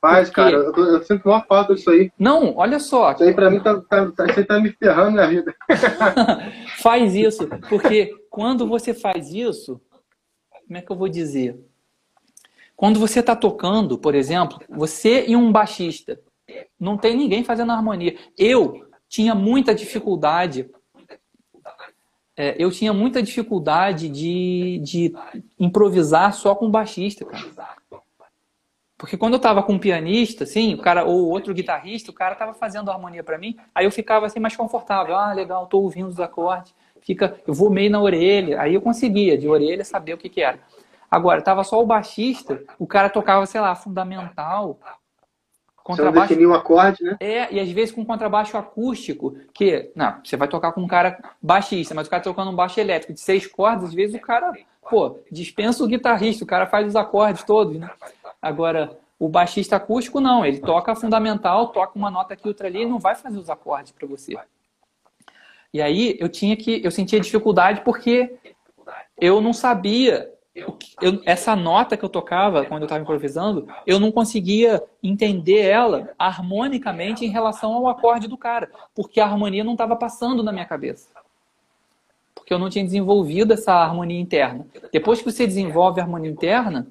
[0.00, 0.40] Faz, porque...
[0.40, 0.56] cara.
[0.56, 2.12] Eu, tô, eu sinto uma falta disso aí.
[2.16, 3.10] Não, olha só.
[3.10, 5.52] Isso aí pra mim tá, tá, tá, você tá me ferrando na vida.
[6.78, 7.48] faz isso.
[7.68, 9.80] Porque quando você faz isso,
[10.64, 11.58] como é que eu vou dizer?
[12.76, 16.20] Quando você está tocando, por exemplo, você e um baixista,
[16.78, 18.16] não tem ninguém fazendo harmonia.
[18.38, 20.70] Eu tinha muita dificuldade
[22.40, 25.14] é, eu tinha muita dificuldade de, de
[25.58, 27.44] improvisar só com baixista, cara.
[28.96, 32.34] Porque quando eu tava com um pianista, assim, o cara, ou outro guitarrista, o cara
[32.34, 35.14] tava fazendo harmonia para mim, aí eu ficava assim mais confortável.
[35.14, 36.74] Ah, legal, tô ouvindo os acordes.
[37.02, 38.58] Fica, eu vou meio na orelha.
[38.58, 40.60] Aí eu conseguia, de orelha, saber o que que era.
[41.10, 44.78] Agora, tava só o baixista, o cara tocava, sei lá, fundamental,
[45.82, 46.28] contrabaixo.
[46.28, 47.16] Você definir o acorde, né?
[47.20, 51.18] É, e às vezes com contrabaixo acústico, que, não, você vai tocar com um cara
[51.42, 54.52] baixista, mas o cara tocando um baixo elétrico de seis cordas, às vezes o cara,
[54.88, 57.90] pô, dispensa o guitarrista, o cara faz os acordes todos, né?
[58.40, 62.86] Agora, o baixista acústico não, ele toca fundamental, toca uma nota aqui, outra ali, e
[62.86, 64.36] não vai fazer os acordes para você.
[65.72, 68.34] E aí eu tinha que, eu sentia dificuldade porque
[69.20, 70.28] eu não sabia
[71.00, 76.10] eu, essa nota que eu tocava quando eu estava improvisando, eu não conseguia entender ela
[76.18, 80.64] harmonicamente em relação ao acorde do cara, porque a harmonia não estava passando na minha
[80.64, 81.08] cabeça.
[82.34, 84.66] Porque eu não tinha desenvolvido essa harmonia interna.
[84.92, 86.86] Depois que você desenvolve a harmonia interna,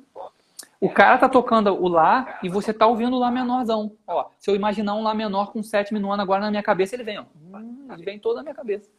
[0.80, 3.91] o cara tá tocando o Lá e você tá ouvindo o Lá menorzão.
[4.08, 7.04] Ó, se eu imaginar um Lá menor com sétimo nono agora na minha cabeça, ele
[7.04, 7.26] vem, ó.
[7.36, 8.90] Hum, ele vem toda na minha cabeça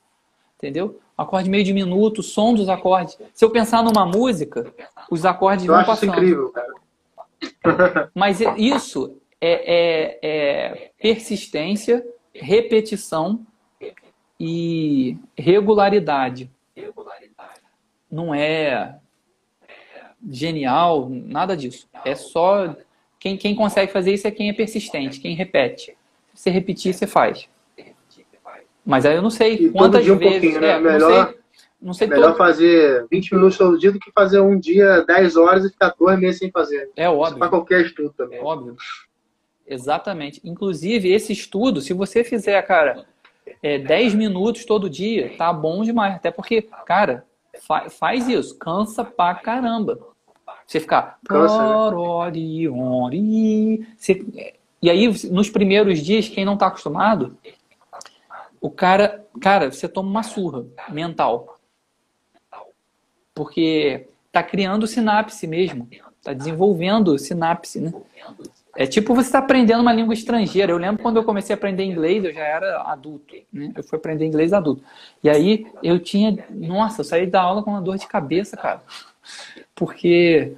[0.60, 1.00] entendeu?
[1.16, 3.18] Acorde meio diminuto, som dos acordes.
[3.32, 4.72] Se eu pensar numa música,
[5.10, 6.10] os acordes eu vão acho passando.
[6.10, 8.10] Isso incrível, cara.
[8.14, 13.44] Mas isso é, é, é persistência, repetição
[14.38, 16.50] e regularidade.
[18.10, 18.96] Não é
[20.28, 21.88] genial, nada disso.
[22.04, 22.76] É só
[23.18, 25.96] quem, quem consegue fazer isso é quem é persistente, quem repete.
[26.34, 27.48] Se você repetir, você faz.
[28.90, 30.56] Mas aí eu não sei e quantas vezes.
[30.56, 30.70] Um né?
[30.70, 31.38] é, melhor não sei,
[31.80, 32.38] não sei melhor todo...
[32.38, 36.18] fazer 20 minutos todo dia do que fazer um dia 10 horas e ficar dois
[36.18, 36.90] meses sem fazer.
[36.96, 37.38] É óbvio.
[37.38, 38.40] Para qualquer estudo também.
[38.40, 38.74] É óbvio.
[39.64, 40.40] Exatamente.
[40.42, 43.06] Inclusive, esse estudo, se você fizer, cara,
[43.62, 46.16] é, 10 minutos todo dia, tá bom demais.
[46.16, 47.24] Até porque, cara,
[47.60, 48.58] fa faz isso.
[48.58, 50.00] Cansa pra caramba.
[50.66, 51.16] Você ficar.
[51.30, 51.38] Né?
[53.96, 54.26] você...
[54.82, 57.36] E aí, nos primeiros dias, quem não tá acostumado,
[58.60, 61.58] o cara, cara, você toma uma surra mental.
[63.34, 65.88] Porque tá criando sinapse mesmo,
[66.22, 67.92] tá desenvolvendo sinapse, né?
[68.76, 70.72] É tipo você está aprendendo uma língua estrangeira.
[70.72, 73.72] Eu lembro quando eu comecei a aprender inglês, eu já era adulto, né?
[73.74, 74.84] Eu fui aprender inglês adulto.
[75.24, 78.82] E aí eu tinha, nossa, eu saí da aula com uma dor de cabeça, cara.
[79.74, 80.56] Porque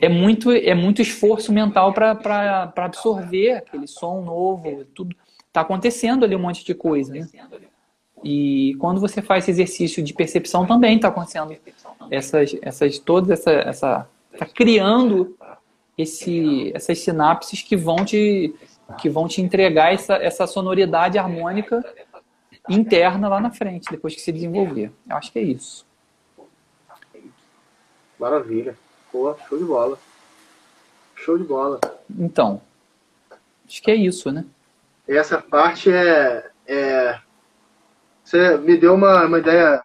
[0.00, 5.16] é muito, é muito esforço mental para absorver aquele som novo, tudo
[5.56, 7.26] está acontecendo ali um monte de coisa, né?
[8.22, 11.56] E quando você faz esse exercício de percepção também está acontecendo
[12.10, 14.08] essas, essas todas essa, essa
[14.38, 15.36] tá criando
[15.96, 18.54] esse, essas sinapses que vão te
[19.00, 21.82] que vão te entregar essa, essa sonoridade harmônica
[22.68, 24.92] interna lá na frente, depois que se desenvolver.
[25.08, 25.84] Eu acho que é isso.
[28.18, 28.78] Maravilha.
[29.10, 29.98] Pô, show de bola.
[31.16, 31.80] Show de bola.
[32.08, 32.60] Então,
[33.66, 34.44] acho que é isso, né?
[35.14, 37.20] Essa parte é, é
[38.24, 39.82] você me deu uma, uma ideia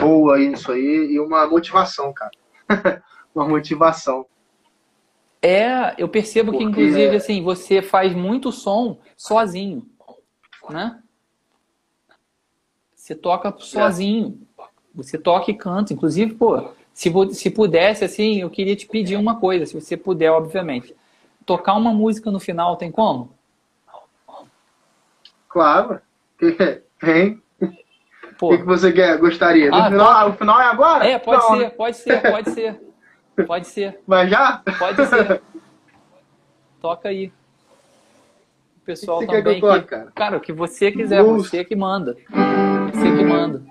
[0.00, 2.30] boa isso aí e uma motivação, cara.
[3.34, 4.24] uma motivação.
[5.42, 6.64] É, eu percebo Porque...
[6.64, 9.84] que inclusive assim, você faz muito som sozinho,
[10.70, 11.02] né?
[12.94, 14.40] Você toca sozinho.
[14.94, 19.40] Você toca e canta, inclusive, pô, se, se pudesse assim, eu queria te pedir uma
[19.40, 20.94] coisa, se você puder, obviamente.
[21.44, 23.34] Tocar uma música no final, tem como?
[25.52, 26.00] Claro.
[26.98, 27.42] Tem.
[28.40, 29.70] O que, que, você quer, gostaria?
[29.72, 30.26] Ah, final, tá.
[30.26, 31.06] O final é agora?
[31.06, 31.58] É, pode Não.
[31.58, 32.80] ser, pode ser, pode ser.
[33.46, 34.00] Pode ser.
[34.06, 34.62] Mas já?
[34.78, 35.42] Pode ser.
[36.80, 37.32] Toca aí.
[38.78, 39.54] O pessoal que também.
[39.54, 40.12] Que toque, cara?
[40.14, 41.48] cara, o que você quiser, Luz.
[41.48, 42.16] você que manda.
[42.92, 43.62] Você que manda.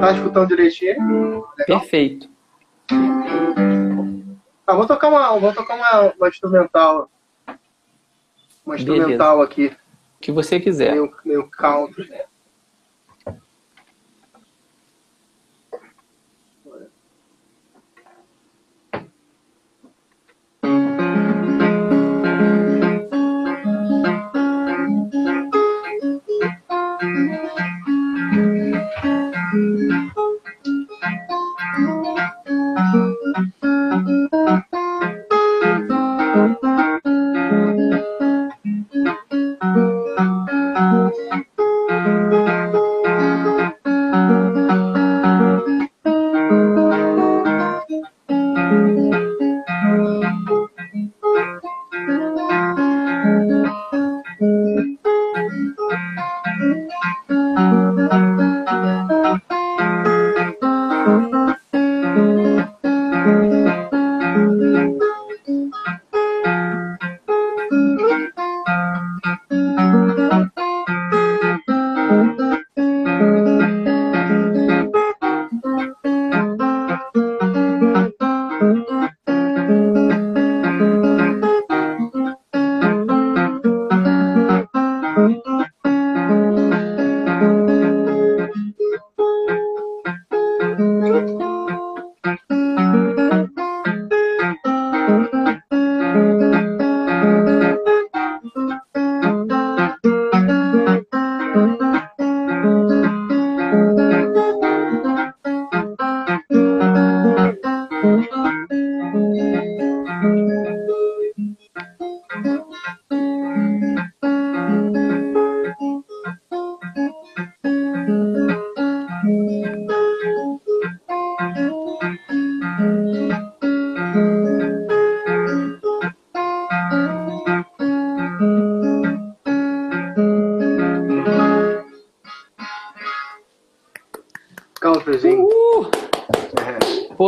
[0.00, 1.46] Tá escutando direitinho?
[1.58, 1.80] Legal?
[1.80, 2.28] Perfeito.
[4.66, 7.08] Ah, vou tocar uma, vou tocar uma, uma instrumental
[8.66, 9.44] uma instrumental Beleza.
[9.44, 9.66] aqui.
[9.66, 10.92] O que você quiser.
[10.94, 12.10] Meu, meu country.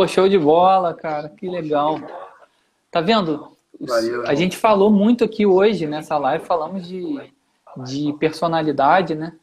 [0.09, 1.29] Show de bola, cara.
[1.29, 1.99] Que legal.
[2.91, 3.57] Tá vendo?
[4.25, 7.31] A gente falou muito aqui hoje nessa live, falamos de,
[7.85, 9.33] de personalidade, né?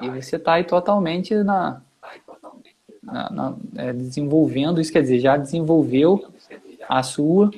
[0.00, 1.80] E você tá aí totalmente na,
[3.02, 6.32] na, na é, desenvolvendo isso, quer dizer, já desenvolveu
[6.88, 7.50] a sua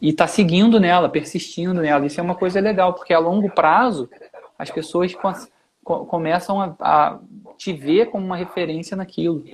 [0.00, 2.06] e está seguindo nela, persistindo nela.
[2.06, 4.08] Isso é uma coisa legal, porque a longo prazo
[4.58, 5.14] as pessoas
[5.82, 7.18] começam a, a
[7.56, 9.44] te ver como uma referência naquilo.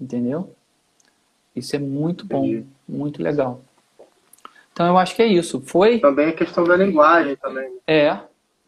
[0.00, 0.54] Entendeu?
[1.54, 2.66] Isso é muito bom, Entendi.
[2.88, 3.62] muito legal.
[4.72, 5.60] Então eu acho que é isso.
[5.60, 5.98] Foi.
[5.98, 7.78] Também a questão da linguagem também.
[7.86, 8.18] É.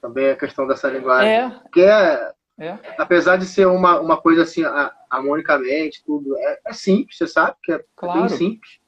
[0.00, 1.30] Também a questão dessa linguagem.
[1.30, 1.60] É.
[1.72, 2.78] Que é, é.
[2.98, 4.62] Apesar de ser uma, uma coisa assim,
[5.08, 8.20] harmonicamente, tudo, é, é simples, você sabe que é, claro.
[8.20, 8.78] bem simples.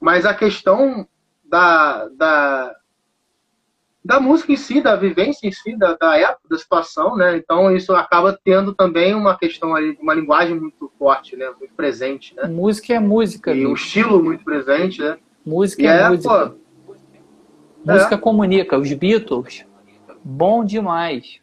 [0.00, 1.06] Mas a questão
[1.44, 2.74] da, da,
[4.04, 7.36] da música em si, da vivência em si, da, da época, da situação, né?
[7.36, 11.48] Então isso acaba tendo também uma questão ali, uma linguagem muito forte, né?
[11.58, 12.48] Muito presente, né?
[12.48, 13.52] Música é música.
[13.52, 15.18] E um estilo muito presente, né?
[15.46, 16.54] Música e é, é música.
[16.84, 16.94] Pô,
[17.84, 18.18] música é.
[18.18, 18.78] comunica.
[18.78, 19.64] Os Beatles,
[20.24, 21.40] bom demais.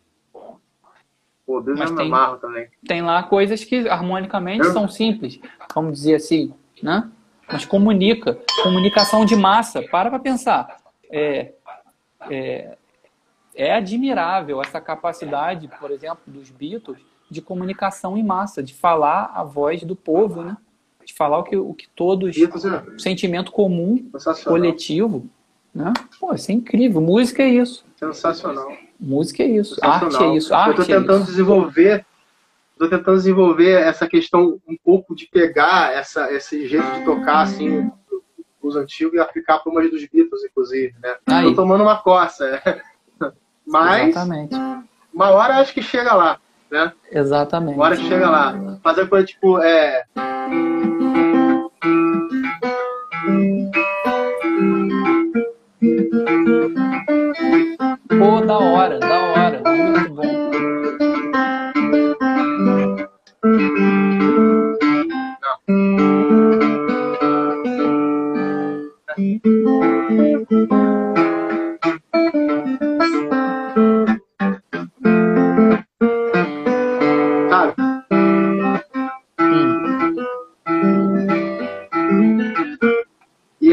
[1.45, 2.11] Pô, Deus Mas tem,
[2.41, 2.67] também.
[2.87, 4.73] tem lá coisas que harmonicamente Eu...
[4.73, 5.39] são simples,
[5.73, 6.53] vamos dizer assim,
[6.83, 7.09] né?
[7.51, 8.37] Mas comunica.
[8.61, 9.81] Comunicação de massa.
[9.81, 10.77] Para para pensar.
[11.11, 11.53] É,
[12.29, 12.77] é,
[13.55, 19.43] é admirável essa capacidade, por exemplo, dos Beatles de comunicação em massa, de falar a
[19.43, 20.57] voz do povo, né?
[21.05, 22.35] De falar o que, o que todos.
[22.35, 22.83] Beatles, é...
[22.97, 24.09] sentimento comum,
[24.43, 25.29] coletivo.
[25.73, 25.93] Né?
[26.19, 27.01] Pô, isso é incrível.
[27.01, 27.85] Música é isso.
[27.95, 28.71] Sensacional.
[28.99, 29.77] Música é isso.
[29.81, 30.53] Arte é isso.
[30.53, 32.05] Arte Eu estou tentando é desenvolver.
[32.73, 37.91] Estou tentando desenvolver essa questão um pouco de pegar essa, esse jeito de tocar assim
[38.69, 41.15] os antigos e aplicar para umas dos Beatles, inclusive, né?
[41.37, 42.61] Estou tomando uma coça.
[43.67, 44.55] Mas Exatamente.
[45.13, 46.39] uma hora acho que chega lá,
[46.71, 46.91] né?
[47.11, 47.75] Exatamente.
[47.75, 48.79] Uma hora que chega lá.
[48.81, 49.59] Fazer coisa tipo.
[49.59, 50.03] É...
[58.09, 59.61] Pô, da hora, da hora.
[59.65, 60.49] Muito bom.
[69.41, 69.45] E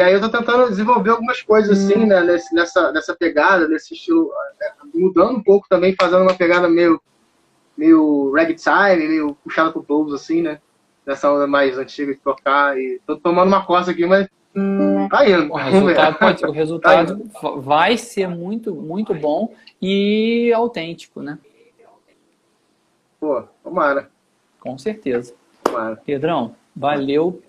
[0.00, 4.30] aí eu tô tentando desenvolver algumas coisas assim, né, nesse, nessa, nessa pegada, nesse estilo,
[4.62, 7.00] é, mudando um pouco também, fazendo uma pegada meio,
[7.76, 10.60] meio ragtime, meio puxada pro blues, assim, né?
[11.04, 12.78] Nessa onda mais antiga de tocar.
[12.78, 14.28] E tô tomando uma coça aqui, mas
[15.08, 15.22] tá.
[15.50, 21.38] O resultado, pode, o resultado tá vai ser muito, muito bom e autêntico, né?
[23.20, 24.10] Pô, tomara.
[24.60, 25.34] Com certeza.
[25.62, 25.96] Tomara.
[25.96, 27.42] Pedrão, valeu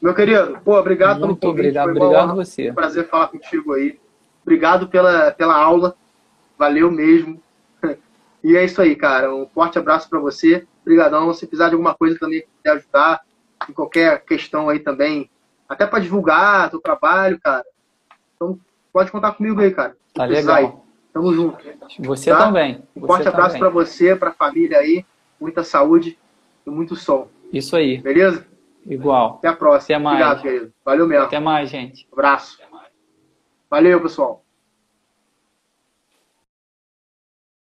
[0.00, 1.76] meu querido, pô, obrigado Muito pelo convite.
[1.76, 2.70] obrigado, obrigado você.
[2.70, 3.98] Um prazer falar contigo aí.
[4.42, 5.94] Obrigado pela, pela aula.
[6.56, 7.40] Valeu mesmo.
[8.44, 9.34] E é isso aí, cara.
[9.34, 10.64] Um forte abraço para você.
[10.82, 11.34] Obrigadão.
[11.34, 13.20] Se precisar de alguma coisa também que ajudar,
[13.68, 15.28] em qualquer questão aí também,
[15.68, 17.64] até para divulgar teu trabalho, cara.
[18.34, 18.58] Então,
[18.92, 19.96] pode contar comigo aí, cara.
[20.14, 20.56] Tá legal.
[20.56, 20.72] Aí.
[21.12, 21.58] Tamo junto.
[22.00, 22.38] Você tá?
[22.38, 22.82] também.
[22.96, 25.04] Um forte você abraço para você, para a família aí.
[25.40, 26.18] Muita saúde
[26.66, 27.28] e muito som.
[27.52, 27.98] Isso aí.
[27.98, 28.46] Beleza?
[28.86, 29.36] Igual.
[29.38, 29.96] Até a próxima.
[29.96, 30.16] Até mais.
[30.16, 30.72] Obrigado, querido.
[30.84, 31.24] Valeu mesmo.
[31.24, 32.06] Até mais, gente.
[32.12, 32.58] Abraço.
[33.70, 34.42] Valeu, pessoal.